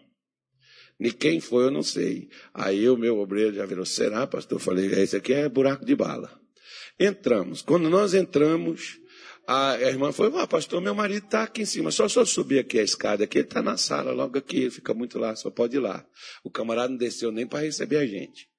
[0.99, 2.27] Nem quem foi, eu não sei.
[2.53, 4.57] Aí o meu obreiro já virou, será, pastor?
[4.57, 6.39] Eu falei, esse aqui é buraco de bala.
[6.99, 7.61] Entramos.
[7.61, 8.99] Quando nós entramos,
[9.47, 12.79] a irmã falou, ah, pastor, meu marido está aqui em cima, só só subir aqui
[12.79, 15.77] a escada, aqui ele está na sala, logo aqui, ele fica muito lá, só pode
[15.77, 16.05] ir lá.
[16.43, 18.49] O camarada não desceu nem para receber a gente.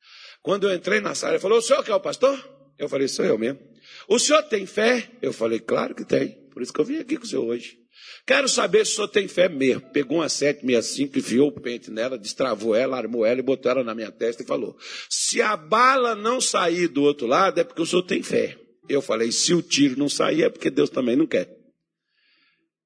[0.43, 2.43] Quando eu entrei na sala, ele falou, o senhor que é o pastor?
[2.79, 3.61] Eu falei, sou eu mesmo.
[4.09, 5.11] O senhor tem fé?
[5.21, 6.49] Eu falei, claro que tem.
[6.51, 7.77] Por isso que eu vim aqui com o senhor hoje.
[8.27, 9.83] Quero saber se o senhor tem fé mesmo.
[9.93, 13.95] Pegou uma 765, enfiou o pente nela, destravou ela, armou ela e botou ela na
[13.95, 14.77] minha testa e falou:
[15.11, 18.57] Se a bala não sair do outro lado, é porque o senhor tem fé.
[18.89, 21.59] Eu falei, se o tiro não sair, é porque Deus também não quer.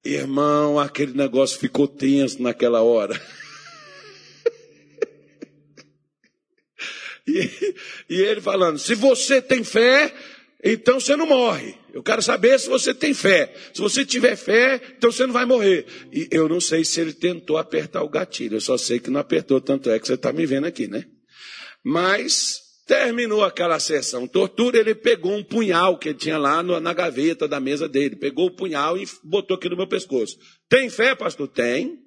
[0.05, 3.15] Irmão, aquele negócio ficou tenso naquela hora.
[7.25, 7.49] e,
[8.09, 10.13] e ele falando: se você tem fé,
[10.61, 11.75] então você não morre.
[11.93, 13.53] Eu quero saber se você tem fé.
[13.73, 15.85] Se você tiver fé, então você não vai morrer.
[16.11, 18.57] E eu não sei se ele tentou apertar o gatilho.
[18.57, 21.05] Eu só sei que não apertou, tanto é que você está me vendo aqui, né?
[21.83, 27.47] Mas Terminou aquela sessão tortura, ele pegou um punhal que ele tinha lá na gaveta
[27.47, 28.17] da mesa dele.
[28.17, 30.37] Pegou o punhal e botou aqui no meu pescoço.
[30.67, 31.47] Tem fé, pastor?
[31.47, 32.03] Tem.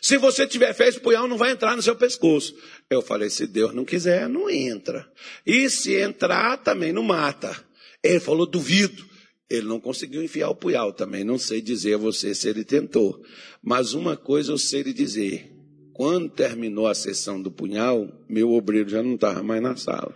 [0.00, 2.54] Se você tiver fé, esse punhal não vai entrar no seu pescoço.
[2.88, 5.10] Eu falei, se Deus não quiser, não entra.
[5.44, 7.56] E se entrar, também não mata.
[8.02, 9.10] Ele falou, duvido.
[9.50, 11.24] Ele não conseguiu enfiar o punhal também.
[11.24, 13.20] Não sei dizer a você se ele tentou.
[13.62, 15.51] Mas uma coisa eu sei lhe dizer.
[15.94, 20.14] Quando terminou a sessão do punhal, meu obreiro já não estava mais na sala.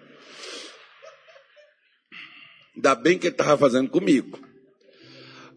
[2.74, 4.38] Ainda bem que ele estava fazendo comigo.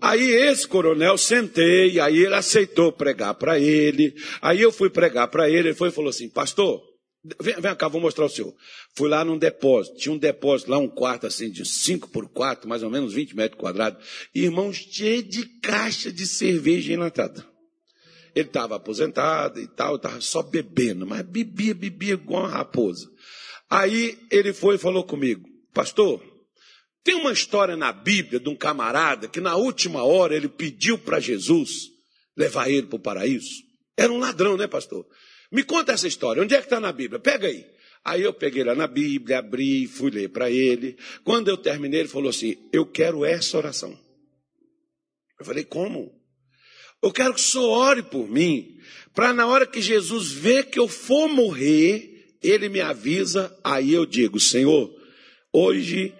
[0.01, 4.13] Aí esse coronel sentei, aí ele aceitou pregar para ele.
[4.41, 6.81] Aí eu fui pregar para ele, ele foi e falou assim: Pastor,
[7.41, 8.53] vem, vem cá, vou mostrar o senhor.
[8.95, 12.67] Fui lá num depósito, tinha um depósito lá, um quarto assim de 5 por 4,
[12.69, 14.05] mais ou menos 20 metros quadrados.
[14.33, 17.45] Irmão, cheio de caixa de cerveja enlatada.
[18.39, 23.09] Ele estava aposentado e tal, estava só bebendo, mas bebia, bebia igual uma raposa.
[23.69, 26.23] Aí ele foi e falou comigo, pastor,
[27.03, 31.19] tem uma história na Bíblia de um camarada que na última hora ele pediu para
[31.19, 31.89] Jesus
[32.35, 33.63] levar ele para o paraíso.
[33.97, 35.05] Era um ladrão, né, pastor?
[35.51, 36.41] Me conta essa história.
[36.41, 37.19] Onde é que está na Bíblia?
[37.19, 37.65] Pega aí.
[38.03, 40.97] Aí eu peguei lá na Bíblia, abri, fui ler para ele.
[41.23, 43.97] Quando eu terminei, ele falou assim: Eu quero essa oração.
[45.39, 46.18] Eu falei: Como?
[47.01, 48.77] Eu quero que o senhor ore por mim,
[49.13, 54.05] para na hora que Jesus vê que eu for morrer, ele me avisa, aí eu
[54.05, 54.93] digo, Senhor,
[55.51, 56.13] hoje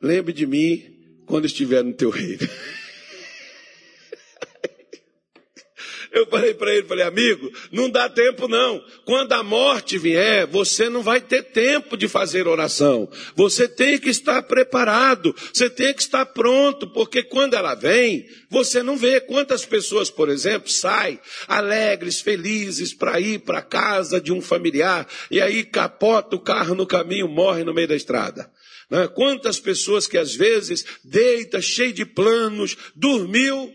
[0.00, 0.82] lembre de mim
[1.26, 2.48] quando estiver no teu reino.
[6.16, 8.82] Eu falei para ele, falei, amigo, não dá tempo não.
[9.04, 13.06] Quando a morte vier, você não vai ter tempo de fazer oração.
[13.34, 18.82] Você tem que estar preparado, você tem que estar pronto, porque quando ela vem, você
[18.82, 24.40] não vê quantas pessoas, por exemplo, saem alegres, felizes para ir para casa de um
[24.40, 28.50] familiar e aí capota o carro no caminho, morre no meio da estrada.
[28.90, 29.06] Né?
[29.08, 33.70] Quantas pessoas que às vezes deita, cheio de planos, dormiu,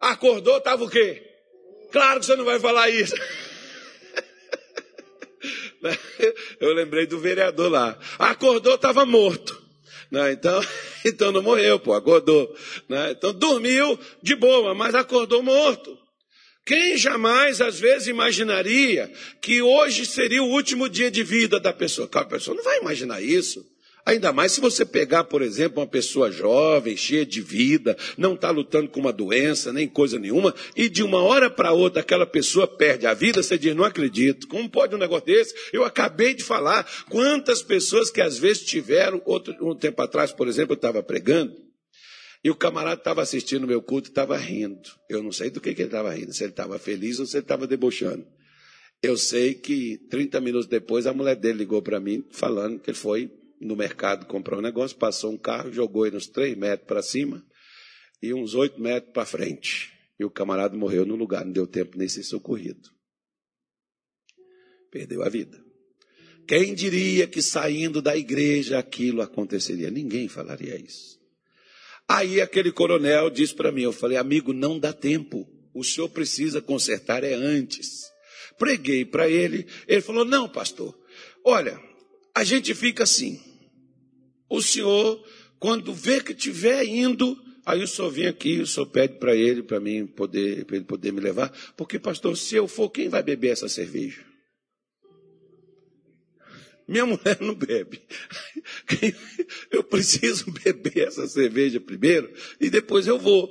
[0.00, 1.29] acordou, estava o quê?
[1.90, 3.14] Claro que você não vai falar isso.
[6.60, 7.98] Eu lembrei do vereador lá.
[8.18, 9.60] Acordou, estava morto.
[10.10, 10.32] Né?
[10.32, 10.60] Então,
[11.06, 12.54] então não morreu, pô, acordou.
[12.88, 13.12] Né?
[13.12, 15.96] Então dormiu de boa, mas acordou morto.
[16.66, 22.08] Quem jamais, às vezes, imaginaria que hoje seria o último dia de vida da pessoa?
[22.12, 23.64] A pessoa não vai imaginar isso.
[24.04, 28.50] Ainda mais se você pegar, por exemplo, uma pessoa jovem, cheia de vida, não está
[28.50, 32.66] lutando com uma doença, nem coisa nenhuma, e de uma hora para outra aquela pessoa
[32.66, 34.48] perde a vida, você diz, não acredito.
[34.48, 35.54] Como pode um negócio desse?
[35.72, 40.48] Eu acabei de falar quantas pessoas que às vezes tiveram, outro, um tempo atrás, por
[40.48, 41.54] exemplo, eu estava pregando,
[42.42, 44.88] e o camarada estava assistindo meu culto e estava rindo.
[45.08, 47.36] Eu não sei do que, que ele estava rindo, se ele estava feliz ou se
[47.36, 48.26] ele estava debochando.
[49.02, 52.96] Eu sei que 30 minutos depois a mulher dele ligou para mim falando que ele
[52.96, 57.02] foi no mercado comprar um negócio, passou um carro, jogou ele uns três metros para
[57.02, 57.44] cima
[58.22, 59.92] e uns oito metros para frente.
[60.18, 62.88] E o camarada morreu no lugar, não deu tempo nem ser socorrido.
[64.90, 65.62] Perdeu a vida.
[66.46, 69.90] Quem diria que saindo da igreja aquilo aconteceria?
[69.90, 71.20] Ninguém falaria isso.
[72.08, 75.46] Aí aquele coronel disse para mim, eu falei, amigo, não dá tempo.
[75.72, 78.10] O senhor precisa consertar é antes.
[78.58, 80.94] Preguei para ele, ele falou: "Não, pastor.
[81.42, 81.80] Olha,
[82.34, 83.40] a gente fica assim.
[84.50, 85.24] O senhor
[85.60, 87.36] quando vê que estiver indo,
[87.66, 90.86] aí o senhor vem aqui, o senhor pede para ele, para mim poder, para ele
[90.86, 94.24] poder me levar, porque pastor, se eu for, quem vai beber essa cerveja?
[96.88, 98.02] Minha mulher não bebe.
[99.70, 103.48] Eu preciso beber essa cerveja primeiro e depois eu vou.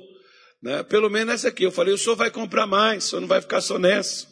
[0.60, 0.82] Né?
[0.82, 1.64] Pelo menos essa aqui.
[1.64, 4.26] Eu falei, o senhor vai comprar mais, o senhor não vai ficar só nessa.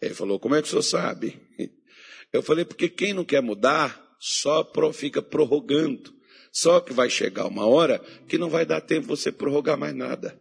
[0.00, 1.40] Ele falou, como é que o senhor sabe?
[2.32, 6.14] Eu falei, porque quem não quer mudar só fica prorrogando.
[6.50, 10.40] Só que vai chegar uma hora que não vai dar tempo você prorrogar mais nada.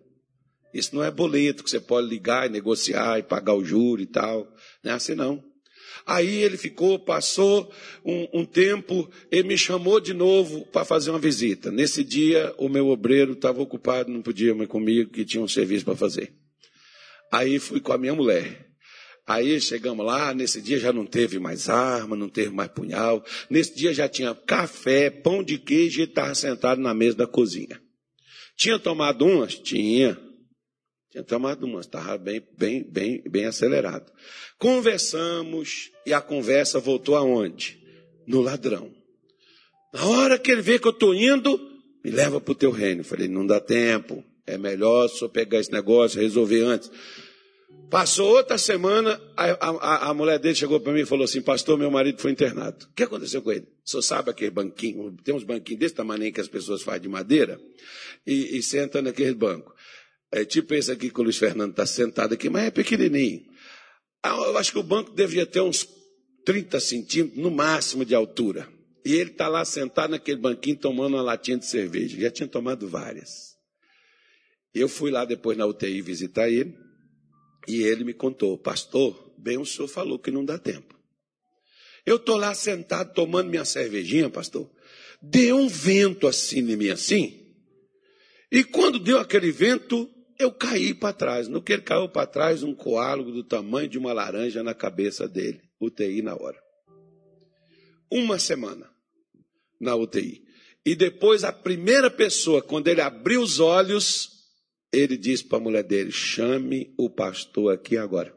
[0.73, 4.05] Isso não é boleto que você pode ligar e negociar e pagar o juro e
[4.05, 4.47] tal.
[4.81, 5.43] Não é assim não.
[6.05, 7.69] Aí ele ficou, passou
[8.05, 11.69] um, um tempo, ele me chamou de novo para fazer uma visita.
[11.69, 15.83] Nesse dia, o meu obreiro estava ocupado, não podia mais comigo, que tinha um serviço
[15.83, 16.33] para fazer.
[17.31, 18.72] Aí fui com a minha mulher.
[19.25, 23.23] Aí chegamos lá, nesse dia já não teve mais arma, não teve mais punhal.
[23.49, 27.81] Nesse dia já tinha café, pão de queijo e estava sentado na mesa da cozinha.
[28.57, 29.55] Tinha tomado umas?
[29.55, 30.19] Tinha.
[31.09, 34.11] Tinha tomado umas, estava bem, bem, bem, bem acelerado.
[34.57, 37.81] Conversamos e a conversa voltou aonde?
[38.27, 38.93] No ladrão.
[39.93, 41.57] Na hora que ele vê que eu estou indo,
[42.03, 43.03] me leva para o teu reino.
[43.03, 44.23] Falei, não dá tempo.
[44.45, 46.91] É melhor só pegar esse negócio, resolver antes.
[47.93, 51.77] Passou outra semana, a, a, a mulher dele chegou para mim e falou assim: Pastor,
[51.77, 52.87] meu marido foi internado.
[52.87, 53.67] O que aconteceu com ele?
[53.85, 55.15] Senhor sabe aquele banquinho?
[55.23, 57.61] Tem uns banquinhos desse tamanho que as pessoas fazem de madeira
[58.25, 59.71] e, e sentam naquele banco.
[60.31, 63.43] É tipo esse aqui que o Luiz Fernando está sentado aqui, mas é pequenininho.
[64.23, 65.87] Ah, eu acho que o banco devia ter uns
[66.45, 68.67] 30 centímetros no máximo de altura.
[69.05, 72.19] E ele está lá sentado naquele banquinho tomando uma latinha de cerveja.
[72.19, 73.53] Já tinha tomado várias.
[74.73, 76.82] Eu fui lá depois na UTI visitar ele.
[77.67, 80.93] E ele me contou, pastor, bem o senhor falou que não dá tempo.
[82.05, 84.69] Eu estou lá sentado tomando minha cervejinha, pastor.
[85.21, 87.43] Deu um vento assim em mim, assim.
[88.51, 91.47] E quando deu aquele vento, eu caí para trás.
[91.47, 95.27] No que ele caiu para trás, um coágulo do tamanho de uma laranja na cabeça
[95.27, 95.61] dele.
[95.79, 96.61] UTI na hora.
[98.11, 98.89] Uma semana
[99.79, 100.43] na UTI.
[100.85, 104.32] E depois a primeira pessoa, quando ele abriu os olhos,
[104.93, 108.33] ele disse para a mulher dele: chame o pastor aqui agora.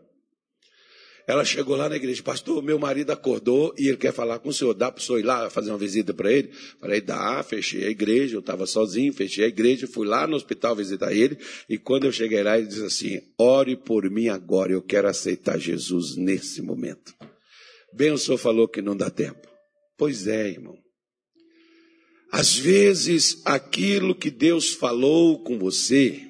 [1.29, 4.53] Ela chegou lá na igreja, pastor, meu marido acordou e ele quer falar com o
[4.53, 4.73] senhor.
[4.75, 6.53] Dá para o senhor ir lá fazer uma visita para ele?
[6.81, 10.77] Falei, dá, fechei a igreja, eu estava sozinho, fechei a igreja, fui lá no hospital
[10.77, 11.37] visitar ele.
[11.69, 15.59] E quando eu cheguei lá, ele disse assim: ore por mim agora, eu quero aceitar
[15.59, 17.13] Jesus nesse momento.
[17.93, 19.49] Bem, o senhor falou que não dá tempo.
[19.99, 20.77] Pois é, irmão.
[22.31, 26.26] Às vezes, aquilo que Deus falou com você,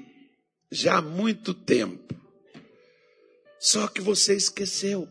[0.71, 2.15] já há muito tempo.
[3.59, 5.09] Só que você esqueceu.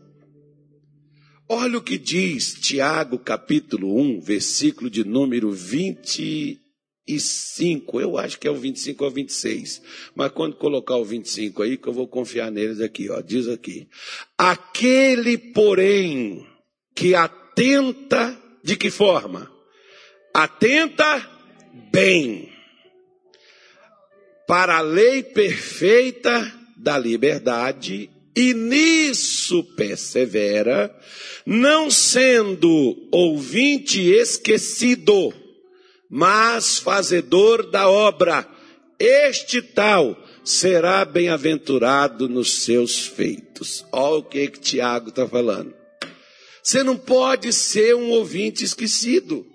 [1.48, 8.00] Olha o que diz Tiago, capítulo 1, versículo de número 25.
[8.00, 9.82] Eu acho que é o 25 ou 26.
[10.14, 13.20] Mas quando colocar o 25 aí, que eu vou confiar neles aqui, ó.
[13.20, 13.88] Diz aqui:
[14.36, 16.44] Aquele, porém,
[16.94, 19.50] que atenta, de que forma?
[20.34, 21.30] Atenta
[21.92, 22.55] bem
[24.46, 30.94] para a lei perfeita da liberdade e nisso persevera,
[31.46, 35.32] não sendo ouvinte esquecido,
[36.10, 38.46] mas fazedor da obra.
[38.98, 43.84] Este tal será bem-aventurado nos seus feitos.
[43.90, 45.74] Olha o que, que Tiago está falando.
[46.62, 49.46] Você não pode ser um ouvinte esquecido.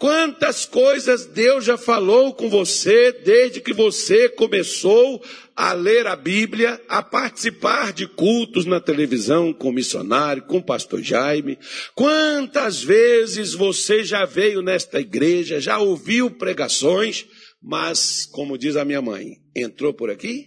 [0.00, 5.22] Quantas coisas Deus já falou com você desde que você começou
[5.54, 10.64] a ler a Bíblia, a participar de cultos na televisão com o missionário, com o
[10.64, 11.58] pastor Jaime.
[11.94, 17.26] Quantas vezes você já veio nesta igreja, já ouviu pregações,
[17.62, 20.46] mas, como diz a minha mãe, entrou por aqui,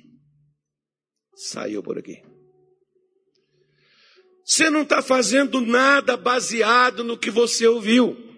[1.35, 2.23] saiu por aqui.
[4.43, 8.32] Você não está fazendo nada baseado no que você ouviu.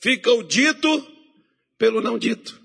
[0.00, 1.06] Fica o dito
[1.78, 2.60] pelo não dito.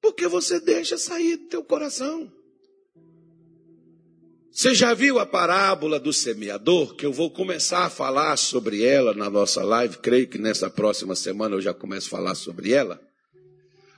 [0.00, 2.30] Porque você deixa sair do teu coração.
[4.50, 6.94] Você já viu a parábola do semeador?
[6.94, 9.98] Que eu vou começar a falar sobre ela na nossa live.
[9.98, 13.03] Creio que nessa próxima semana eu já começo a falar sobre ela.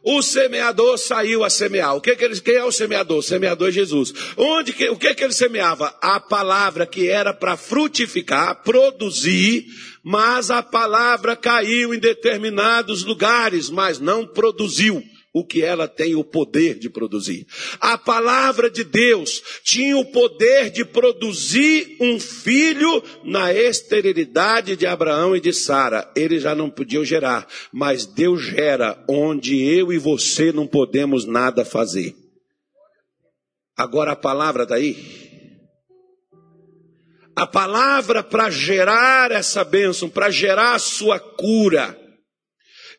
[0.08, 1.96] O semeador saiu a semear.
[1.96, 3.18] O que, que ele, quem é o semeador?
[3.18, 4.14] O semeador é Jesus.
[4.36, 5.92] Onde que, o que, que ele semeava?
[6.00, 9.66] A palavra que era para frutificar, produzir,
[10.04, 15.02] mas a palavra caiu em determinados lugares, mas não produziu
[15.36, 17.46] o que ela tem o poder de produzir.
[17.78, 25.36] A palavra de Deus tinha o poder de produzir um filho na esterilidade de Abraão
[25.36, 26.10] e de Sara.
[26.16, 31.66] Eles já não podiam gerar, mas Deus gera onde eu e você não podemos nada
[31.66, 32.16] fazer.
[33.76, 34.96] Agora a palavra daí.
[37.36, 42.05] A palavra para gerar essa bênção, para gerar a sua cura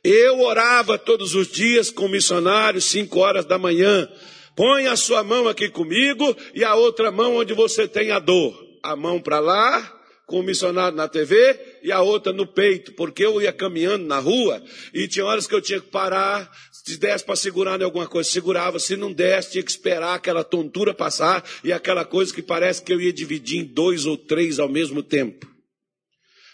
[0.09, 4.09] eu orava todos os dias com missionários, cinco horas da manhã.
[4.55, 8.65] Põe a sua mão aqui comigo e a outra mão onde você tem a dor.
[8.81, 9.93] A mão para lá,
[10.25, 14.19] com o missionário na TV, e a outra no peito, porque eu ia caminhando na
[14.19, 18.07] rua e tinha horas que eu tinha que parar, se desse para segurar em alguma
[18.07, 22.41] coisa, segurava, se não desse, tinha que esperar aquela tontura passar e aquela coisa que
[22.41, 25.56] parece que eu ia dividir em dois ou três ao mesmo tempo.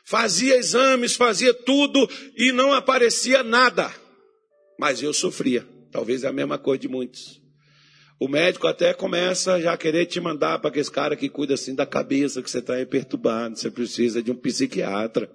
[0.06, 3.94] Fazia exames, fazia tudo e não aparecia nada.
[4.80, 5.68] Mas eu sofria.
[5.92, 7.42] Talvez é a mesma coisa de muitos.
[8.20, 11.76] O médico até começa já a querer te mandar para aquele cara que cuida assim
[11.76, 15.30] da cabeça, que você está perturbado, você precisa de um psiquiatra,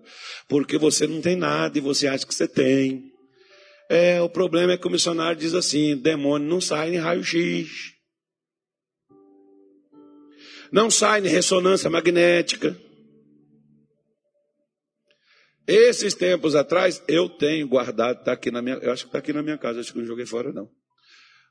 [0.49, 3.12] porque você não tem nada e você acha que você tem.
[3.91, 7.69] É, o problema é que o missionário diz assim: demônio não sai em raio-x.
[10.71, 12.79] Não sai em ressonância magnética.
[15.69, 19.35] Esses tempos atrás, eu tenho guardado, está aqui na minha, eu acho que está aqui
[19.35, 20.66] na minha casa, acho que não joguei fora não.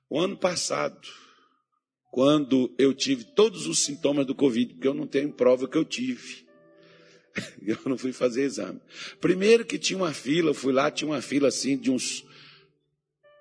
[0.10, 1.00] O ano passado,
[2.12, 5.86] quando eu tive todos os sintomas do Covid, porque eu não tenho prova que eu
[5.86, 6.48] tive.
[7.62, 8.82] Eu não fui fazer exame.
[9.22, 12.26] Primeiro que tinha uma fila, eu fui lá, tinha uma fila assim de uns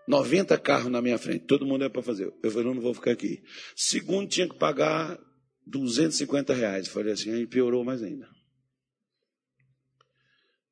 [0.06, 2.30] 90 carros na minha frente, todo mundo é para fazer.
[2.42, 3.42] Eu falei, não, não vou ficar aqui.
[3.74, 5.18] Segundo, tinha que pagar
[5.66, 6.88] 250 reais.
[6.88, 8.35] Eu falei assim, aí piorou mais ainda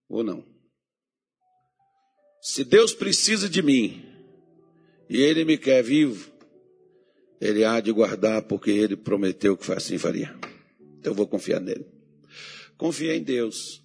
[0.09, 0.45] ou não?
[2.41, 4.05] Se Deus precisa de mim
[5.09, 6.31] e Ele me quer vivo,
[7.41, 10.39] Ele há de guardar porque Ele prometeu que assim faria.
[10.99, 11.87] Então eu vou confiar nele.
[12.77, 13.83] Confiei em Deus.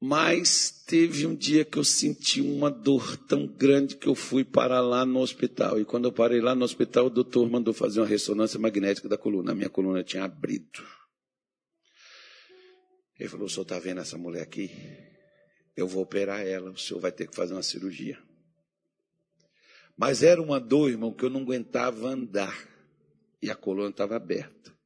[0.00, 4.80] Mas teve um dia que eu senti uma dor tão grande que eu fui parar
[4.80, 5.80] lá no hospital.
[5.80, 9.18] E quando eu parei lá no hospital, o doutor mandou fazer uma ressonância magnética da
[9.18, 9.50] coluna.
[9.50, 10.84] A minha coluna tinha abrido.
[13.18, 14.70] Ele falou: senhor está vendo essa mulher aqui?
[15.80, 18.18] Eu vou operar ela, o senhor vai ter que fazer uma cirurgia.
[19.96, 22.68] Mas era uma dor, irmão, que eu não aguentava andar.
[23.40, 24.76] E a coluna estava aberta.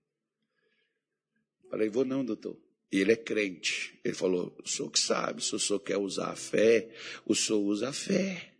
[1.71, 2.59] Falei, vou não, doutor.
[2.91, 3.99] E ele é crente.
[4.05, 6.91] Ele falou, o senhor que sabe, se o senhor quer usar a fé,
[7.25, 8.52] o senhor usa a fé.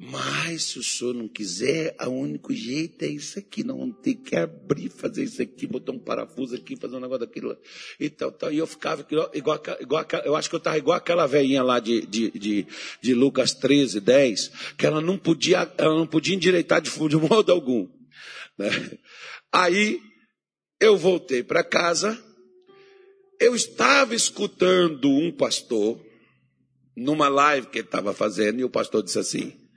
[0.00, 3.64] Mas se o senhor não quiser, o único jeito é isso aqui.
[3.64, 7.58] Não ter que abrir, fazer isso aqui, botar um parafuso aqui, fazer um negócio daquilo.
[7.98, 8.52] E tal, tal.
[8.52, 11.80] E eu ficava igual, igual, igual eu acho que eu estava igual aquela velhinha lá
[11.80, 12.66] de, de, de,
[13.02, 17.50] de, Lucas 13, 10, que ela não podia, ela não podia endireitar de, de modo
[17.50, 17.88] algum.
[18.56, 18.68] Né?
[19.52, 20.00] Aí
[20.80, 22.16] eu voltei para casa,
[23.40, 26.00] eu estava escutando um pastor,
[26.96, 29.67] numa live que ele estava fazendo, e o pastor disse assim: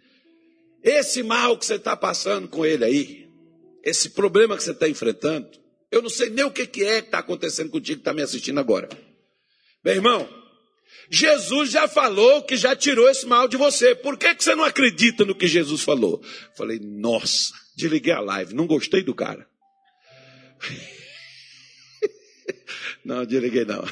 [0.83, 3.29] esse mal que você está passando com ele aí,
[3.83, 5.49] esse problema que você está enfrentando,
[5.91, 8.21] eu não sei nem o que, que é que está acontecendo contigo que está me
[8.21, 8.87] assistindo agora.
[9.83, 10.29] Meu irmão,
[11.09, 13.93] Jesus já falou que já tirou esse mal de você.
[13.93, 16.23] Por que, que você não acredita no que Jesus falou?
[16.55, 19.45] Falei, nossa, desliguei a live, não gostei do cara.
[23.03, 23.83] Não, desliguei não.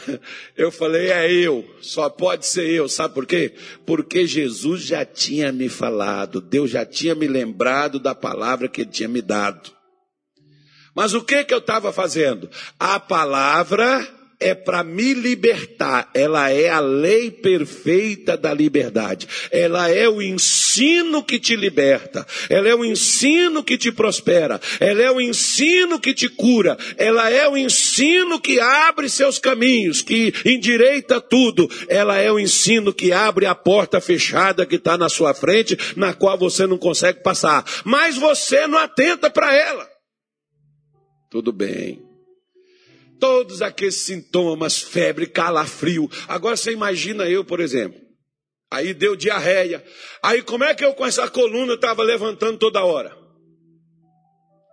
[0.55, 3.53] Eu falei, é eu, só pode ser eu, sabe por quê?
[3.85, 8.91] Porque Jesus já tinha me falado, Deus já tinha me lembrado da palavra que ele
[8.91, 9.71] tinha me dado.
[10.93, 12.49] Mas o que que eu estava fazendo?
[12.79, 20.07] A palavra é para me libertar, ela é a lei perfeita da liberdade, ela é
[20.07, 25.19] o ensino que te liberta, ela é o ensino que te prospera, ela é o
[25.19, 31.69] ensino que te cura, ela é o ensino que abre seus caminhos, que endireita tudo,
[31.89, 36.13] ela é o ensino que abre a porta fechada que está na sua frente, na
[36.13, 39.85] qual você não consegue passar, mas você não atenta para ela.
[41.29, 42.08] Tudo bem
[43.19, 46.09] todos aqueles sintomas, febre, calafrio.
[46.27, 47.99] Agora você imagina eu, por exemplo.
[48.71, 49.83] Aí deu diarreia.
[50.21, 53.17] Aí como é que eu com essa coluna estava levantando toda hora?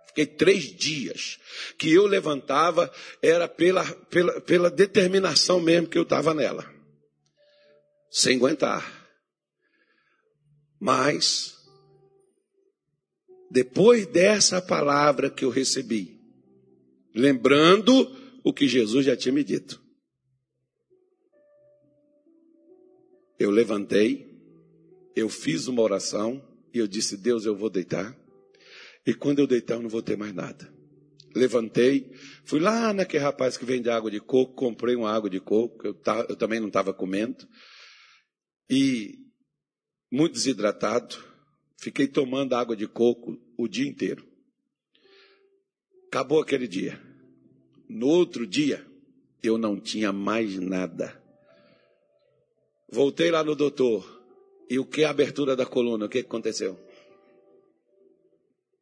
[0.07, 1.37] Fiquei três dias
[1.77, 2.91] que eu levantava,
[3.21, 6.67] era pela, pela, pela determinação mesmo que eu estava nela.
[8.09, 8.93] Sem aguentar.
[10.79, 11.57] Mas
[13.49, 16.19] Depois dessa palavra que eu recebi,
[17.15, 19.83] lembrando o que Jesus já tinha me dito.
[23.37, 24.25] Eu levantei,
[25.13, 26.41] eu fiz uma oração
[26.73, 28.17] e eu disse: Deus, eu vou deitar.
[29.05, 30.73] E quando eu deitar, eu não vou ter mais nada.
[31.35, 32.09] Levantei,
[32.45, 35.95] fui lá naquele rapaz que vende água de coco, comprei uma água de coco, eu,
[36.29, 37.45] eu também não estava comendo.
[38.69, 39.19] E
[40.09, 41.17] muito desidratado,
[41.77, 44.25] fiquei tomando água de coco o dia inteiro.
[46.07, 47.06] Acabou aquele dia.
[47.89, 48.85] No outro dia,
[49.41, 51.21] eu não tinha mais nada.
[52.89, 54.15] Voltei lá no doutor.
[54.69, 56.05] E o que a abertura da coluna?
[56.05, 56.77] O que aconteceu?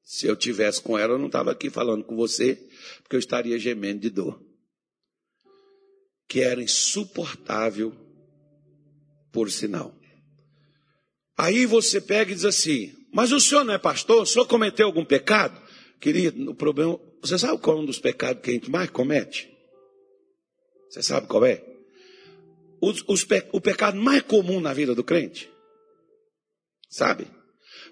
[0.04, 2.56] Se eu tivesse com ela, eu não estava aqui falando com você,
[3.02, 4.40] porque eu estaria gemendo de dor.
[6.28, 7.94] Que era insuportável,
[9.32, 9.94] por sinal.
[11.38, 14.22] Aí você pega e diz assim: Mas o senhor não é pastor?
[14.22, 15.62] O senhor cometeu algum pecado?
[16.00, 17.00] Querido, o problema.
[17.26, 19.52] Você sabe qual é um dos pecados que a gente mais comete?
[20.88, 21.66] Você sabe qual é?
[22.80, 25.52] Os, os, o pecado mais comum na vida do crente?
[26.88, 27.28] Sabe?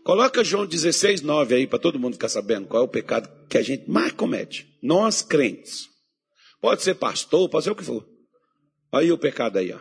[0.03, 3.57] Coloca João 16, 9 aí para todo mundo ficar sabendo qual é o pecado que
[3.57, 4.67] a gente mais comete.
[4.83, 5.89] Nós crentes.
[6.61, 8.07] Pode ser pastor, pode ser o que for.
[8.91, 9.79] Aí o pecado aí, ó.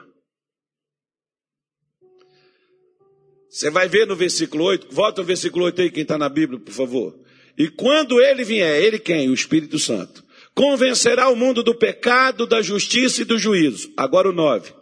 [3.51, 6.59] Você vai ver no versículo 8, volta o versículo 8 aí, quem está na Bíblia,
[6.59, 7.23] por favor.
[7.57, 9.29] E quando ele vier, ele quem?
[9.29, 10.25] O Espírito Santo.
[10.55, 13.93] Convencerá o mundo do pecado, da justiça e do juízo.
[13.97, 14.73] Agora o 9.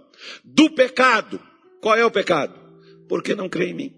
[0.44, 1.40] Do pecado.
[1.80, 2.54] Qual é o pecado?
[3.08, 3.96] Porque não crê em mim.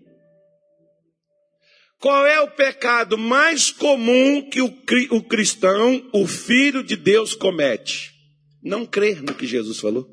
[1.98, 8.12] Qual é o pecado mais comum que o cristão, o filho de Deus, comete?
[8.62, 10.08] Não crer no que Jesus falou.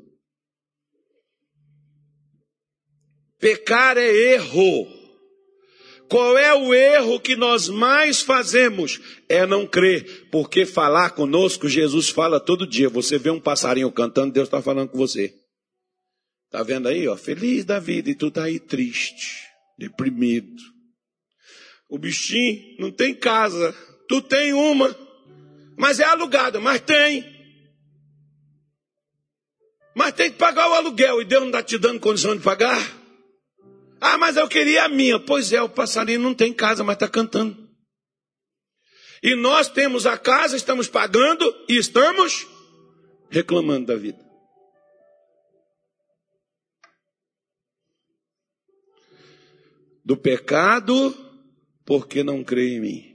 [3.40, 4.99] Pecar é erro.
[6.10, 9.00] Qual é o erro que nós mais fazemos?
[9.28, 12.88] É não crer, porque falar conosco, Jesus fala todo dia.
[12.90, 15.32] Você vê um passarinho cantando, Deus está falando com você.
[16.46, 19.44] Está vendo aí, ó, feliz da vida, e tu está aí triste,
[19.78, 20.60] deprimido
[21.90, 23.74] o bichinho não tem casa.
[24.08, 24.96] Tu tem uma,
[25.76, 27.38] mas é alugada, mas tem.
[29.94, 32.99] Mas tem que pagar o aluguel e Deus não está te dando condição de pagar.
[34.00, 35.20] Ah, mas eu queria a minha.
[35.20, 37.68] Pois é, o passarinho não tem casa, mas está cantando.
[39.22, 42.46] E nós temos a casa, estamos pagando e estamos
[43.28, 44.18] reclamando da vida.
[50.02, 51.14] Do pecado
[51.84, 53.09] porque não crê em mim.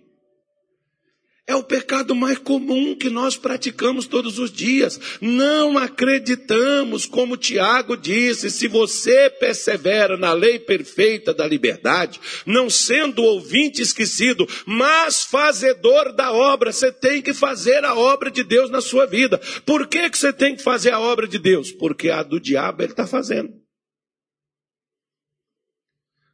[1.47, 4.99] É o pecado mais comum que nós praticamos todos os dias.
[5.21, 13.21] Não acreditamos, como Tiago disse, se você persevera na lei perfeita da liberdade, não sendo
[13.21, 18.81] ouvinte esquecido, mas fazedor da obra, você tem que fazer a obra de Deus na
[18.81, 19.39] sua vida.
[19.67, 21.71] Por que, que você tem que fazer a obra de Deus?
[21.71, 23.53] Porque a do diabo ele está fazendo.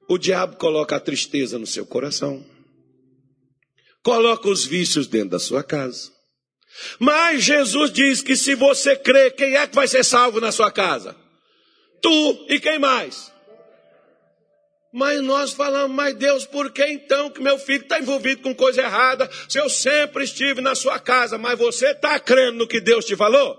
[0.07, 2.45] O diabo coloca a tristeza no seu coração,
[4.04, 6.12] coloca os vícios dentro da sua casa.
[6.99, 10.72] Mas Jesus diz que se você crê, quem é que vai ser salvo na sua
[10.72, 11.16] casa?
[12.02, 13.32] Tu e quem mais?
[14.93, 18.82] Mas nós falamos, mas Deus, por que então que meu filho está envolvido com coisa
[18.82, 19.30] errada?
[19.47, 23.16] Se eu sempre estive na sua casa, mas você está crendo no que Deus te
[23.16, 23.58] falou?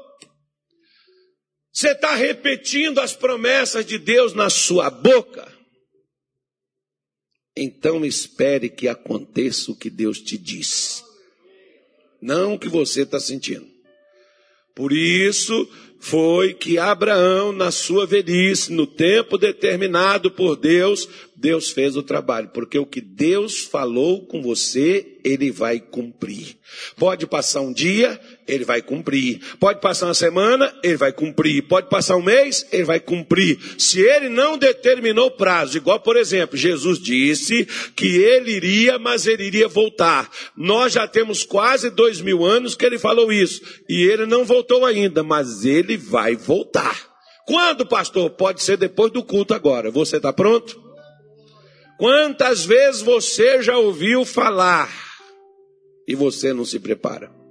[1.72, 5.50] Você está repetindo as promessas de Deus na sua boca?
[7.56, 11.04] Então espere que aconteça o que Deus te diz,
[12.20, 13.66] não o que você está sentindo.
[14.74, 15.68] Por isso
[16.00, 22.50] foi que Abraão, na sua velhice, no tempo determinado por Deus, Deus fez o trabalho,
[22.54, 26.56] porque o que Deus falou com você, ele vai cumprir.
[26.96, 28.18] Pode passar um dia,
[28.52, 29.40] ele vai cumprir.
[29.58, 31.62] Pode passar uma semana, ele vai cumprir.
[31.62, 33.58] Pode passar um mês, ele vai cumprir.
[33.78, 39.44] Se ele não determinou prazo, igual por exemplo, Jesus disse que ele iria, mas ele
[39.44, 40.30] iria voltar.
[40.54, 43.62] Nós já temos quase dois mil anos que ele falou isso.
[43.88, 47.10] E ele não voltou ainda, mas ele vai voltar.
[47.46, 48.30] Quando, pastor?
[48.30, 49.90] Pode ser depois do culto agora.
[49.90, 50.78] Você está pronto?
[51.98, 54.90] Quantas vezes você já ouviu falar
[56.06, 57.41] e você não se prepara?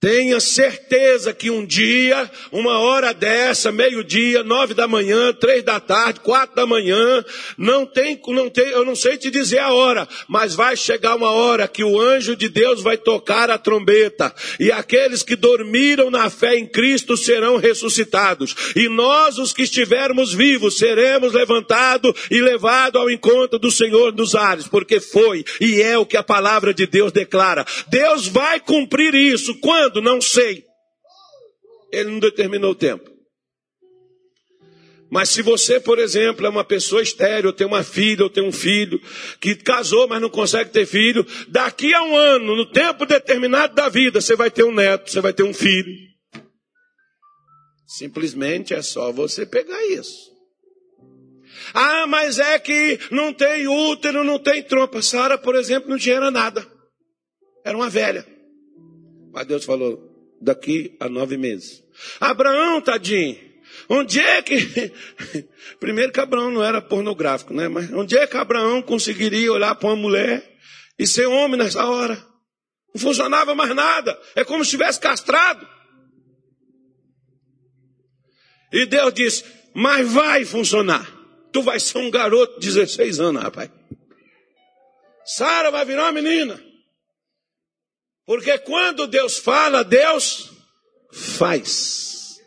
[0.00, 6.20] Tenha certeza que um dia, uma hora dessa, meio-dia, nove da manhã, três da tarde,
[6.20, 7.22] quatro da manhã,
[7.58, 11.30] não tem, não tem, eu não sei te dizer a hora, mas vai chegar uma
[11.30, 16.30] hora que o anjo de Deus vai tocar a trombeta e aqueles que dormiram na
[16.30, 18.72] fé em Cristo serão ressuscitados.
[18.74, 24.34] E nós, os que estivermos vivos, seremos levantados e levados ao encontro do Senhor dos
[24.34, 27.66] ares, porque foi e é o que a palavra de Deus declara.
[27.88, 29.54] Deus vai cumprir isso.
[29.60, 30.00] Quando quando?
[30.00, 30.64] Não sei.
[31.92, 33.10] Ele não determinou o tempo.
[35.10, 38.52] Mas se você, por exemplo, é uma pessoa estéreo, tem uma filha ou tem um
[38.52, 39.02] filho,
[39.40, 43.88] que casou, mas não consegue ter filho, daqui a um ano, no tempo determinado da
[43.88, 45.92] vida, você vai ter um neto, você vai ter um filho.
[47.88, 50.30] Simplesmente é só você pegar isso.
[51.74, 55.02] Ah, mas é que não tem útero, não tem trompa.
[55.02, 56.64] Sara, por exemplo, não tinha nada.
[57.64, 58.24] Era uma velha.
[59.32, 60.10] Mas Deus falou,
[60.40, 61.84] daqui a nove meses.
[62.18, 63.38] Abraão, tadinho,
[63.88, 64.92] onde é que.
[65.78, 67.68] Primeiro que Abraão não era pornográfico, né?
[67.68, 70.58] Mas onde é que Abraão conseguiria olhar para uma mulher
[70.98, 72.16] e ser homem nessa hora?
[72.94, 74.18] Não funcionava mais nada.
[74.34, 75.66] É como se estivesse castrado.
[78.72, 81.18] E Deus disse: Mas vai funcionar.
[81.52, 83.70] Tu vai ser um garoto de 16 anos, rapaz.
[85.24, 86.69] Sara vai virar uma menina.
[88.30, 90.52] Porque quando Deus fala, Deus
[91.10, 92.40] faz.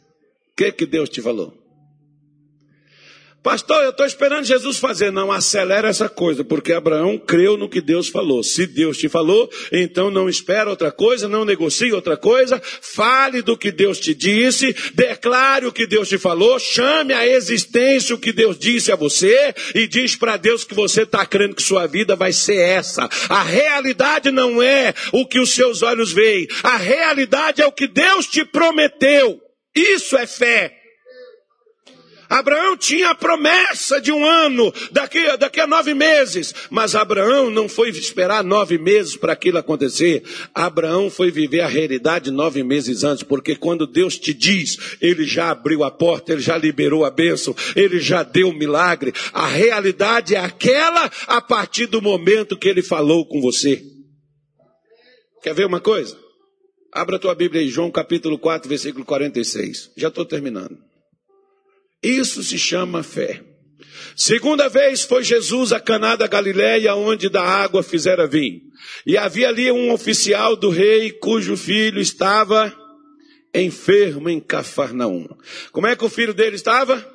[0.50, 1.62] O que, que Deus te falou?
[3.44, 5.12] Pastor, eu estou esperando Jesus fazer.
[5.12, 8.41] Não, acelera essa coisa, porque Abraão creu no que Deus falou.
[8.41, 12.62] Se Deus te falou, então não espera outra coisa, não negocie outra coisa.
[12.64, 18.16] Fale do que Deus te disse, declare o que Deus te falou, chame a existência
[18.16, 21.64] o que Deus disse a você e diz para Deus que você está crendo que
[21.64, 23.10] sua vida vai ser essa.
[23.28, 27.88] A realidade não é o que os seus olhos veem, a realidade é o que
[27.88, 29.41] Deus te prometeu.
[29.76, 30.83] Isso é fé.
[32.30, 36.54] Abraão tinha a promessa de um ano, daqui, daqui a nove meses.
[36.70, 40.24] Mas Abraão não foi esperar nove meses para aquilo acontecer.
[40.54, 45.52] Abraão foi viver a realidade nove meses antes, porque quando Deus te diz, ele já
[45.52, 49.14] abriu a porta, ele já liberou a bênção, ele já deu o milagre.
[49.32, 53.84] A realidade é aquela a partir do momento que ele falou com você.
[55.42, 56.18] Quer ver uma coisa?
[56.92, 59.92] Abra tua Bíblia aí, João capítulo 4, versículo 46.
[59.98, 60.93] Já estou terminando.
[62.04, 63.41] Isso se chama fé.
[64.16, 68.62] Segunda vez foi Jesus a Caná da Galileia, onde da água fizera vinho.
[69.06, 72.76] E havia ali um oficial do rei cujo filho estava
[73.56, 75.28] enfermo em Cafarnaum.
[75.72, 77.12] Como é que o filho dele estava?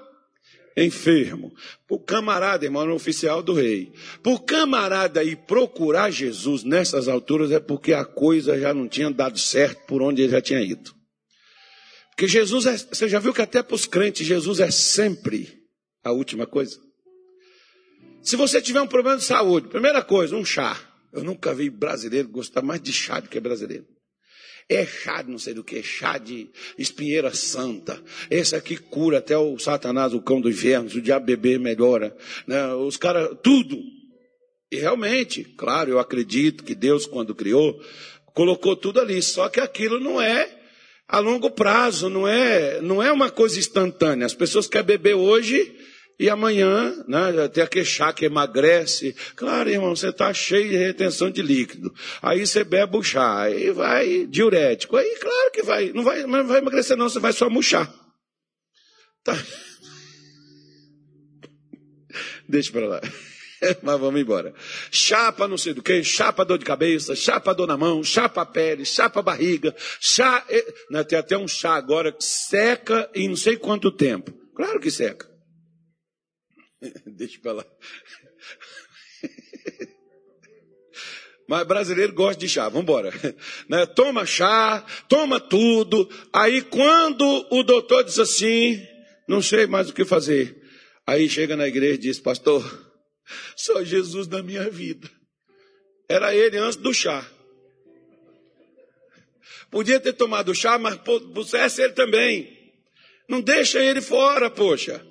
[0.77, 1.53] Enfermo.
[1.91, 3.93] O camarada, irmão, um oficial do rei.
[4.23, 9.39] Por camarada ir procurar Jesus nessas alturas é porque a coisa já não tinha dado
[9.39, 10.98] certo por onde ele já tinha ido.
[12.19, 15.63] Porque Jesus é, você já viu que até para os crentes Jesus é sempre
[16.03, 16.77] a última coisa?
[18.25, 20.77] Se você tiver um problema de saúde, primeira coisa, um chá.
[21.13, 23.87] Eu nunca vi brasileiro gostar mais de chá do que brasileiro.
[24.69, 28.03] É chá de não sei do que, chá de espinheira santa.
[28.29, 32.17] Esse aqui cura até o Satanás, o cão do inferno, o diabo beber melhora.
[32.49, 32.75] Né?
[32.75, 33.81] Os caras, tudo.
[34.73, 37.81] E realmente, claro, eu acredito que Deus, quando criou,
[38.35, 39.23] colocou tudo ali.
[39.23, 40.58] Só que aquilo não é
[41.09, 44.27] a longo prazo, não é, não é uma coisa instantânea.
[44.27, 45.75] As pessoas querem beber hoje
[46.21, 49.17] e amanhã, né, tem aquele que emagrece.
[49.35, 51.95] Claro, irmão, você está cheio de retenção de líquido.
[52.21, 54.97] Aí você bebe o chá, aí vai diurético.
[54.97, 57.89] Aí, claro que vai, não vai, não vai emagrecer não, você vai só murchar.
[59.25, 59.35] Tá.
[62.47, 63.01] Deixa para lá.
[63.83, 64.55] Mas vamos embora.
[64.91, 68.85] Chapa não sei do que, chapa dor de cabeça, chapa dor na mão, chapa pele,
[68.85, 70.45] chapa barriga, chá.
[70.91, 74.33] Né, tem até um chá agora que seca em não sei quanto tempo.
[74.55, 75.29] Claro que seca.
[77.07, 77.65] Deixa para lá.
[81.49, 83.11] Mas brasileiro gosta de chá, vamos embora.
[83.69, 83.87] Né?
[83.87, 86.09] Toma chá, toma tudo.
[86.31, 88.87] Aí quando o doutor diz assim,
[89.27, 90.63] não sei mais o que fazer.
[91.07, 92.88] Aí chega na igreja e diz, pastor,
[93.57, 95.11] só Jesus na minha vida.
[96.09, 97.25] Era ele antes do chá.
[99.71, 100.97] Podia ter tomado chá, mas
[101.35, 102.57] pusesse ele também.
[103.29, 105.05] Não deixa ele fora, poxa.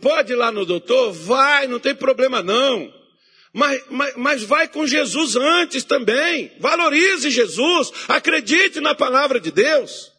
[0.00, 1.12] Pode ir lá no doutor?
[1.12, 2.92] Vai, não tem problema não.
[3.52, 6.52] Mas, mas, mas vai com Jesus antes também.
[6.60, 7.92] Valorize Jesus.
[8.08, 10.12] Acredite na palavra de Deus.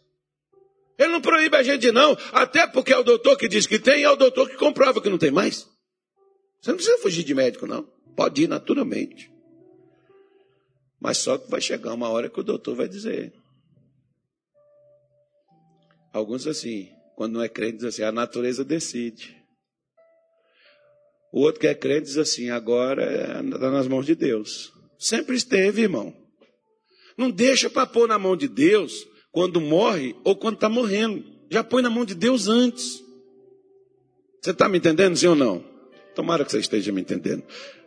[0.97, 2.18] Ele não proíbe a gente, não.
[2.32, 5.10] Até porque é o doutor que diz que tem, é o doutor que comprova que
[5.10, 5.68] não tem mais.
[6.66, 7.84] Você não precisa fugir de médico, não.
[8.16, 9.32] Pode ir naturalmente.
[10.99, 13.32] Mas só que vai chegar uma hora que o doutor vai dizer:
[16.11, 19.39] Alguns assim, quando não é crente, diz assim, a natureza decide.
[21.32, 24.74] O outro que é crente diz assim, agora está nas mãos de Deus.
[24.97, 26.16] Sempre esteve, irmão.
[27.16, 31.24] Não deixa para pôr na mão de Deus quando morre ou quando está morrendo.
[31.51, 33.03] Já põe na mão de Deus antes.
[34.41, 35.74] Você está me entendendo, sim ou não?
[36.16, 37.43] Tomara que você esteja me entendendo.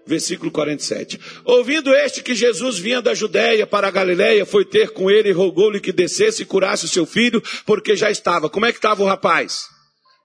[0.07, 1.19] Versículo 47.
[1.45, 5.33] Ouvindo este que Jesus vinha da Judéia para a Galiléia, foi ter com ele e
[5.33, 8.49] rogou-lhe que descesse e curasse o seu filho, porque já estava.
[8.49, 9.67] Como é que estava o rapaz?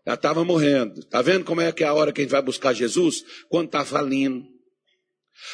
[0.05, 0.99] Já estava morrendo.
[0.99, 3.23] Está vendo como é que é a hora que a gente vai buscar Jesus?
[3.49, 4.43] Quando está falindo.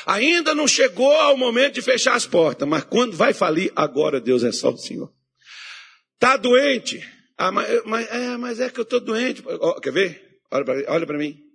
[0.05, 4.43] Ainda não chegou ao momento de fechar as portas, mas quando vai falir, agora Deus
[4.43, 5.11] é só o Senhor.
[6.15, 7.01] Está doente?
[7.37, 9.41] Ah, mas, mas, é, mas é que eu estou doente.
[9.45, 10.21] Oh, quer ver?
[10.51, 11.48] Olha para mim.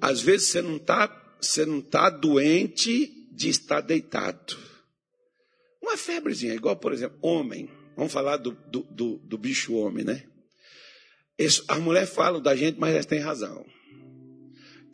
[0.00, 1.06] Às vezes você não está
[1.40, 4.56] você não tá doente de estar deitado.
[5.82, 7.68] Uma febrezinha, igual, por exemplo, homem.
[7.96, 10.24] Vamos falar do, do, do, do bicho homem, né?
[11.38, 13.66] Isso, as mulheres falam da gente, mas elas têm razão.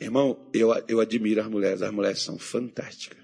[0.00, 3.18] Irmão, eu, eu admiro as mulheres, as mulheres são fantásticas.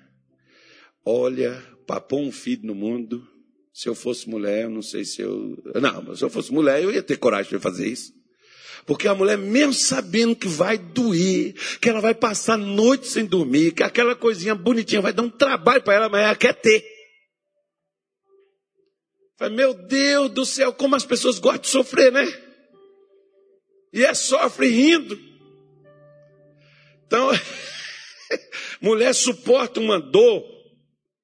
[1.04, 3.26] Olha, papou um filho no mundo.
[3.72, 5.62] Se eu fosse mulher, eu não sei se eu.
[5.80, 8.12] Não, mas se eu fosse mulher, eu ia ter coragem de fazer isso.
[8.84, 13.72] Porque a mulher, mesmo sabendo que vai doer, que ela vai passar noite sem dormir,
[13.72, 16.84] que aquela coisinha bonitinha vai dar um trabalho para ela, mas ela quer ter.
[19.52, 22.26] Meu Deus do céu, como as pessoas gostam de sofrer, né?
[23.92, 25.18] E é sofre rindo.
[27.06, 27.30] Então,
[28.80, 30.44] mulher suporta uma dor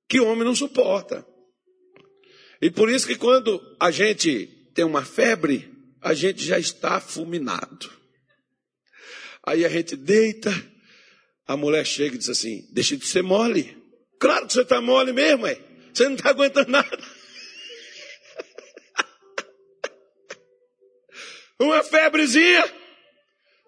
[0.09, 1.27] que homem não suporta.
[2.61, 5.72] E por isso que quando a gente tem uma febre,
[6.03, 7.91] a gente já está fulminado.
[9.47, 10.51] Aí a gente deita,
[11.47, 13.81] a mulher chega e diz assim: Deixa de ser mole.
[14.19, 15.59] Claro que você está mole mesmo, é.
[15.95, 16.99] Você não está aguentando nada.
[21.59, 22.65] Uma febrezinha,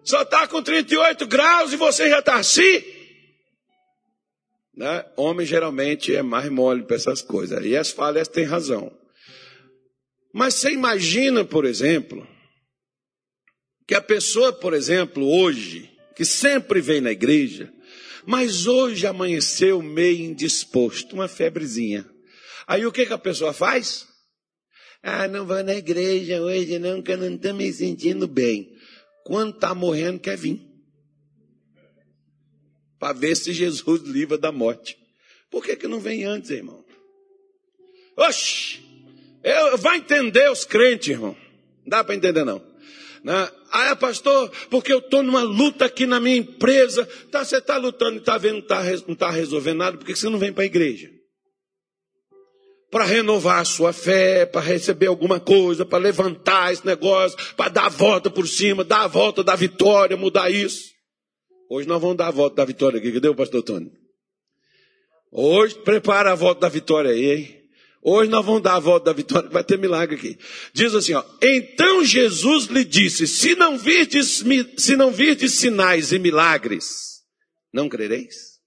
[0.03, 2.83] só está com 38 graus e você já está assim.
[4.75, 5.05] Né?
[5.15, 7.63] Homem geralmente é mais mole para essas coisas.
[7.65, 8.91] E as falhas têm razão.
[10.37, 12.27] Mas você imagina, por exemplo,
[13.87, 17.73] que a pessoa, por exemplo, hoje, que sempre vem na igreja,
[18.25, 22.05] mas hoje amanheceu meio indisposto, uma febrezinha.
[22.67, 24.09] Aí o que, que a pessoa faz?
[25.01, 28.75] Ah, não vou na igreja hoje não, que eu não estou me sentindo bem.
[29.23, 30.59] Quando está morrendo, quer vir.
[32.99, 34.97] Para ver se Jesus livra da morte.
[35.49, 36.83] Por que, que não vem antes, irmão?
[38.17, 38.64] Oxi!
[39.45, 41.37] Eu, vai entender os crentes, irmão.
[41.83, 42.59] Não dá para entender, não.
[43.23, 43.47] Né?
[43.71, 47.05] Ah, pastor, porque eu estou numa luta aqui na minha empresa.
[47.29, 50.27] Tá, você está lutando e está vendo, tá, não está resolvendo nada, por que você
[50.29, 51.11] não vem para a igreja?
[52.89, 57.85] Para renovar a sua fé, para receber alguma coisa, para levantar esse negócio, para dar
[57.85, 60.89] a volta por cima, dar a volta da vitória, mudar isso.
[61.69, 63.91] Hoje nós vamos dar a volta da vitória aqui, que deu, pastor Tony?
[65.31, 67.64] Hoje, prepara a volta da vitória aí, hein?
[68.07, 70.37] Hoje nós vamos dar a volta da vitória, vai ter milagre aqui.
[70.71, 74.43] Diz assim, ó, então Jesus lhe disse, se não virdes,
[74.77, 77.23] se não virdes sinais e milagres,
[77.73, 78.59] não crereis?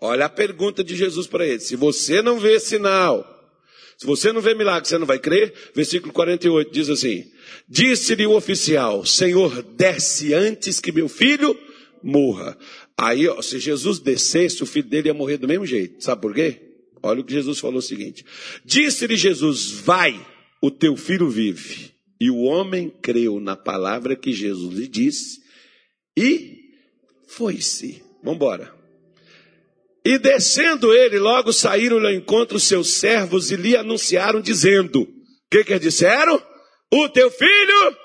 [0.00, 3.24] Olha a pergunta de Jesus para ele, se você não vê sinal,
[3.96, 5.54] se você não vê milagre, você não vai crer?
[5.72, 7.24] Versículo 48 diz assim,
[7.68, 11.56] disse-lhe o oficial, Senhor, desce antes que meu filho
[12.02, 12.58] morra.
[12.98, 16.02] Aí, ó, se Jesus descesse, o filho dele ia morrer do mesmo jeito.
[16.02, 16.71] Sabe por quê?
[17.02, 18.24] Olha o que Jesus falou o seguinte:
[18.64, 20.24] Disse-lhe Jesus: Vai,
[20.60, 21.92] o teu filho vive.
[22.20, 25.40] E o homem creu na palavra que Jesus lhe disse
[26.16, 26.56] e
[27.26, 28.02] foi-se.
[28.22, 28.72] Vamos embora.
[30.04, 35.08] E descendo ele, logo saíram ao encontro seus servos e lhe anunciaram, dizendo: O
[35.50, 36.40] que que disseram?
[36.92, 37.96] O teu filho?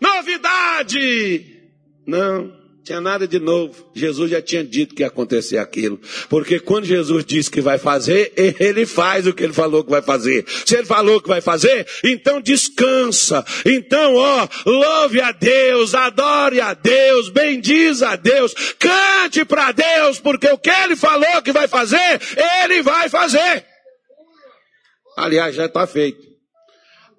[0.00, 1.62] Novidade!
[2.06, 3.90] Não tinha nada de novo.
[3.94, 5.98] Jesus já tinha dito que ia acontecer aquilo.
[6.28, 10.02] Porque quando Jesus disse que vai fazer, ele faz o que ele falou que vai
[10.02, 10.44] fazer.
[10.66, 13.44] Se ele falou que vai fazer, então descansa.
[13.64, 20.48] Então, ó, louve a Deus, adore a Deus, bendiz a Deus, cante para Deus, porque
[20.48, 22.20] o que ele falou que vai fazer,
[22.62, 23.64] ele vai fazer.
[25.16, 26.33] Aliás, já está feito.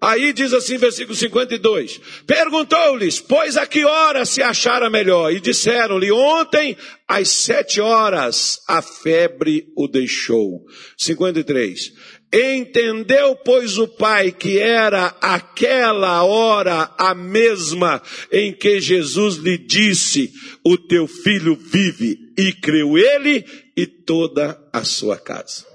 [0.06, 2.00] Aí diz assim, versículo 52.
[2.28, 5.34] Perguntou-lhes, pois a que hora se achara melhor?
[5.34, 6.78] E disseram-lhe, ontem,
[7.08, 10.64] às sete horas, a febre o deixou.
[10.96, 11.92] 53.
[12.32, 18.00] Entendeu, pois, o pai que era aquela hora a mesma
[18.32, 20.32] em que Jesus lhe disse,
[20.64, 23.44] o teu filho vive, e creu ele
[23.76, 25.75] e toda a sua casa.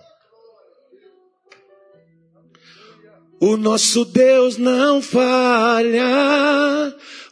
[3.40, 6.04] O nosso Deus não falha.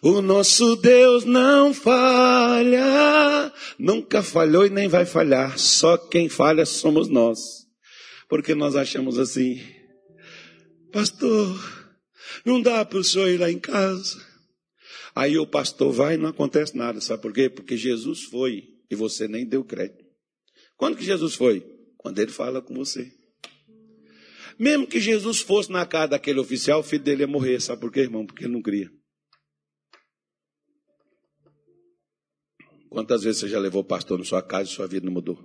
[0.00, 3.52] O nosso Deus não falha.
[3.78, 5.58] Nunca falhou e nem vai falhar.
[5.58, 7.66] Só quem falha somos nós.
[8.26, 9.60] Porque nós achamos assim.
[10.90, 11.60] Pastor,
[12.42, 14.18] não dá para o senhor ir lá em casa.
[15.14, 17.02] Aí o pastor vai e não acontece nada.
[17.02, 17.50] Sabe por quê?
[17.50, 20.06] Porque Jesus foi e você nem deu crédito.
[20.74, 21.62] Quando que Jesus foi?
[21.98, 23.17] Quando ele fala com você.
[24.58, 27.60] Mesmo que Jesus fosse na casa daquele oficial, o filho dele ia morrer.
[27.60, 28.26] Sabe por quê, irmão?
[28.26, 28.90] Porque ele não cria.
[32.90, 35.38] Quantas vezes você já levou pastor na sua casa e sua vida não mudou?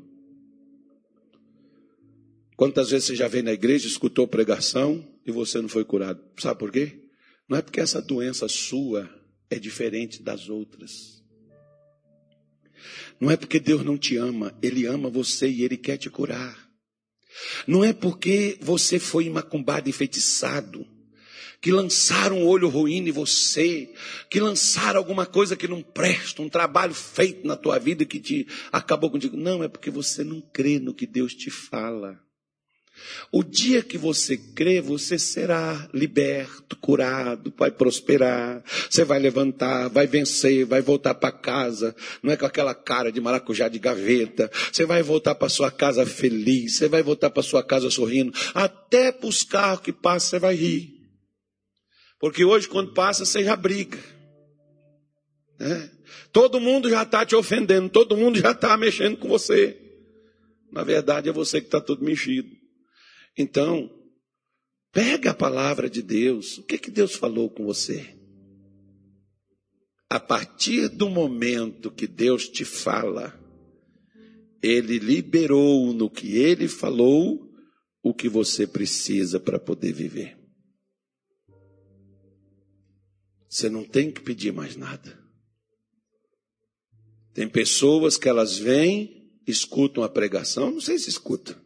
[2.56, 6.24] Quantas vezes você já veio na igreja, escutou pregação e você não foi curado?
[6.40, 7.04] Sabe por quê?
[7.48, 9.10] Não é porque essa doença sua
[9.50, 11.22] é diferente das outras.
[13.20, 16.63] Não é porque Deus não te ama, Ele ama você e Ele quer te curar.
[17.68, 20.86] Não é porque você foi macumbado, enfeitiçado,
[21.62, 23.90] que lançaram um olho ruim em você,
[24.30, 28.48] que lançaram alguma coisa que não presta, um trabalho feito na tua vida que te
[28.72, 29.38] acabou contigo.
[29.38, 32.20] Não, é porque você não crê no que Deus te fala.
[33.32, 40.08] O dia que você crê, você será liberto, curado, vai prosperar, você vai levantar, vai
[40.08, 44.86] vencer, vai voltar para casa, não é com aquela cara de maracujá de gaveta, você
[44.86, 49.28] vai voltar para sua casa feliz, você vai voltar para sua casa sorrindo, até para
[49.28, 50.94] os carros que passam você vai rir.
[52.20, 54.00] Porque hoje, quando passa, você já briga.
[55.60, 55.92] Né?
[56.32, 59.78] Todo mundo já está te ofendendo, todo mundo já está mexendo com você.
[60.72, 62.63] Na verdade, é você que está todo mexido.
[63.38, 63.90] Então,
[64.92, 66.58] pega a palavra de Deus.
[66.58, 68.16] O que, que Deus falou com você?
[70.10, 73.34] A partir do momento que Deus te fala,
[74.62, 77.52] Ele liberou no que Ele falou
[78.04, 80.38] o que você precisa para poder viver.
[83.50, 85.20] Você não tem que pedir mais nada.
[87.34, 91.63] Tem pessoas que elas vêm, escutam a pregação, não sei se escutam.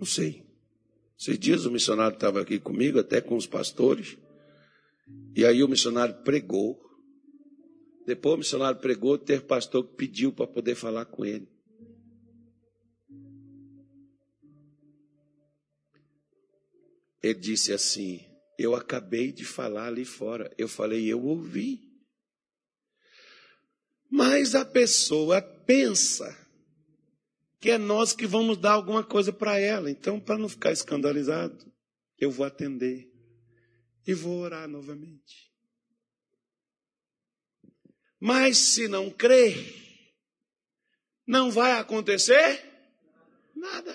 [0.00, 0.42] Não sei.
[1.18, 4.16] Esses dias o missionário estava aqui comigo, até com os pastores,
[5.36, 6.80] e aí o missionário pregou.
[8.06, 11.46] Depois o missionário pregou, teve pastor que pediu para poder falar com ele.
[17.22, 18.24] Ele disse assim:
[18.58, 20.50] Eu acabei de falar ali fora.
[20.56, 21.92] Eu falei, eu ouvi.
[24.08, 26.39] Mas a pessoa pensa
[27.60, 29.90] que é nós que vamos dar alguma coisa para ela.
[29.90, 31.70] Então, para não ficar escandalizado,
[32.18, 33.12] eu vou atender
[34.06, 35.52] e vou orar novamente.
[38.18, 39.56] Mas se não crer,
[41.26, 42.64] não vai acontecer
[43.54, 43.94] nada.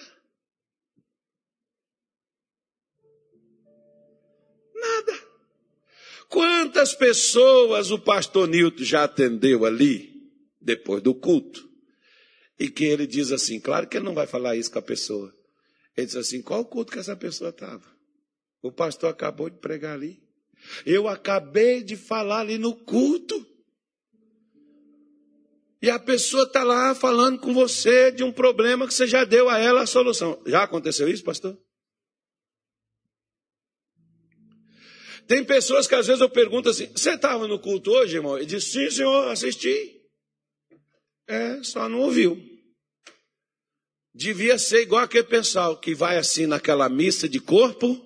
[4.75, 5.25] Nada.
[6.29, 11.74] Quantas pessoas o pastor Nilton já atendeu ali, depois do culto?
[12.57, 15.33] E que ele diz assim, claro que ele não vai falar isso com a pessoa.
[15.95, 17.85] Ele diz assim, qual culto que essa pessoa estava?
[18.61, 20.23] O pastor acabou de pregar ali.
[20.85, 23.45] Eu acabei de falar ali no culto.
[25.81, 29.49] E a pessoa está lá falando com você de um problema que você já deu
[29.49, 30.41] a ela a solução.
[30.47, 31.57] Já aconteceu isso, pastor?
[35.27, 38.37] Tem pessoas que às vezes eu pergunto assim: Você estava no culto hoje, irmão?
[38.37, 40.01] Ele diz: Sim, senhor, assisti.
[41.27, 42.41] É, só não ouviu.
[44.13, 48.01] Devia ser igual aquele pessoal que vai assim naquela missa de corpo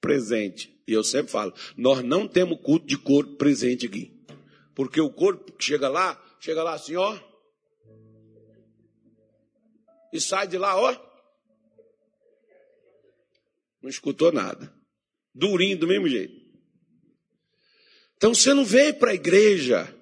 [0.00, 0.80] presente.
[0.86, 4.16] E eu sempre falo, nós não temos culto de corpo presente aqui.
[4.74, 7.18] Porque o corpo chega lá, chega lá assim, ó.
[10.12, 10.96] E sai de lá, ó.
[13.82, 14.72] Não escutou nada.
[15.34, 16.38] Durinho do mesmo jeito.
[18.16, 19.94] Então você não veio para a igreja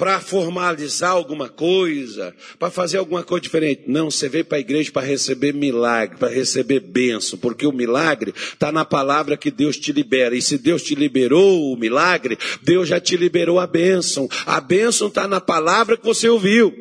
[0.00, 3.82] para formalizar alguma coisa, para fazer alguma coisa diferente.
[3.86, 8.32] Não, você veio para a igreja para receber milagre, para receber bênção, porque o milagre
[8.34, 10.34] está na palavra que Deus te libera.
[10.34, 14.26] E se Deus te liberou o milagre, Deus já te liberou a bênção.
[14.46, 16.74] A bênção está na palavra que você ouviu.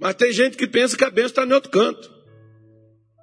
[0.00, 2.10] Mas tem gente que pensa que a bênção está em outro canto.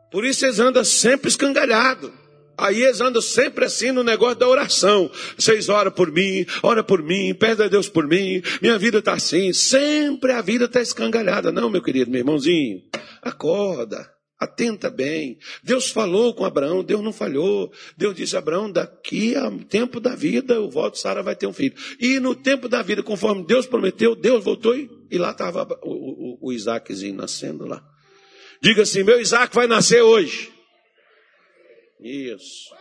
[0.10, 2.23] Por isso eles andam sempre escangalhados.
[2.58, 5.10] Aí eles andam sempre assim no negócio da oração.
[5.38, 9.14] Vocês oram por mim, ora por mim, pede a Deus por mim, minha vida está
[9.14, 9.52] assim.
[9.54, 11.52] Sempre a vida está escangalhada.
[11.52, 12.82] Não, meu querido, meu irmãozinho,
[13.22, 15.38] acorda, atenta bem.
[15.64, 17.72] Deus falou com Abraão, Deus não falhou.
[17.98, 21.76] Deus disse Abraão, daqui a tempo da vida, o voto Sara vai ter um filho.
[22.00, 26.38] E no tempo da vida, conforme Deus prometeu, Deus voltou e, e lá estava o,
[26.46, 27.84] o, o Isaaczinho nascendo lá.
[28.62, 30.52] Diga assim, meu Isaac vai nascer hoje.
[32.04, 32.76] Isso.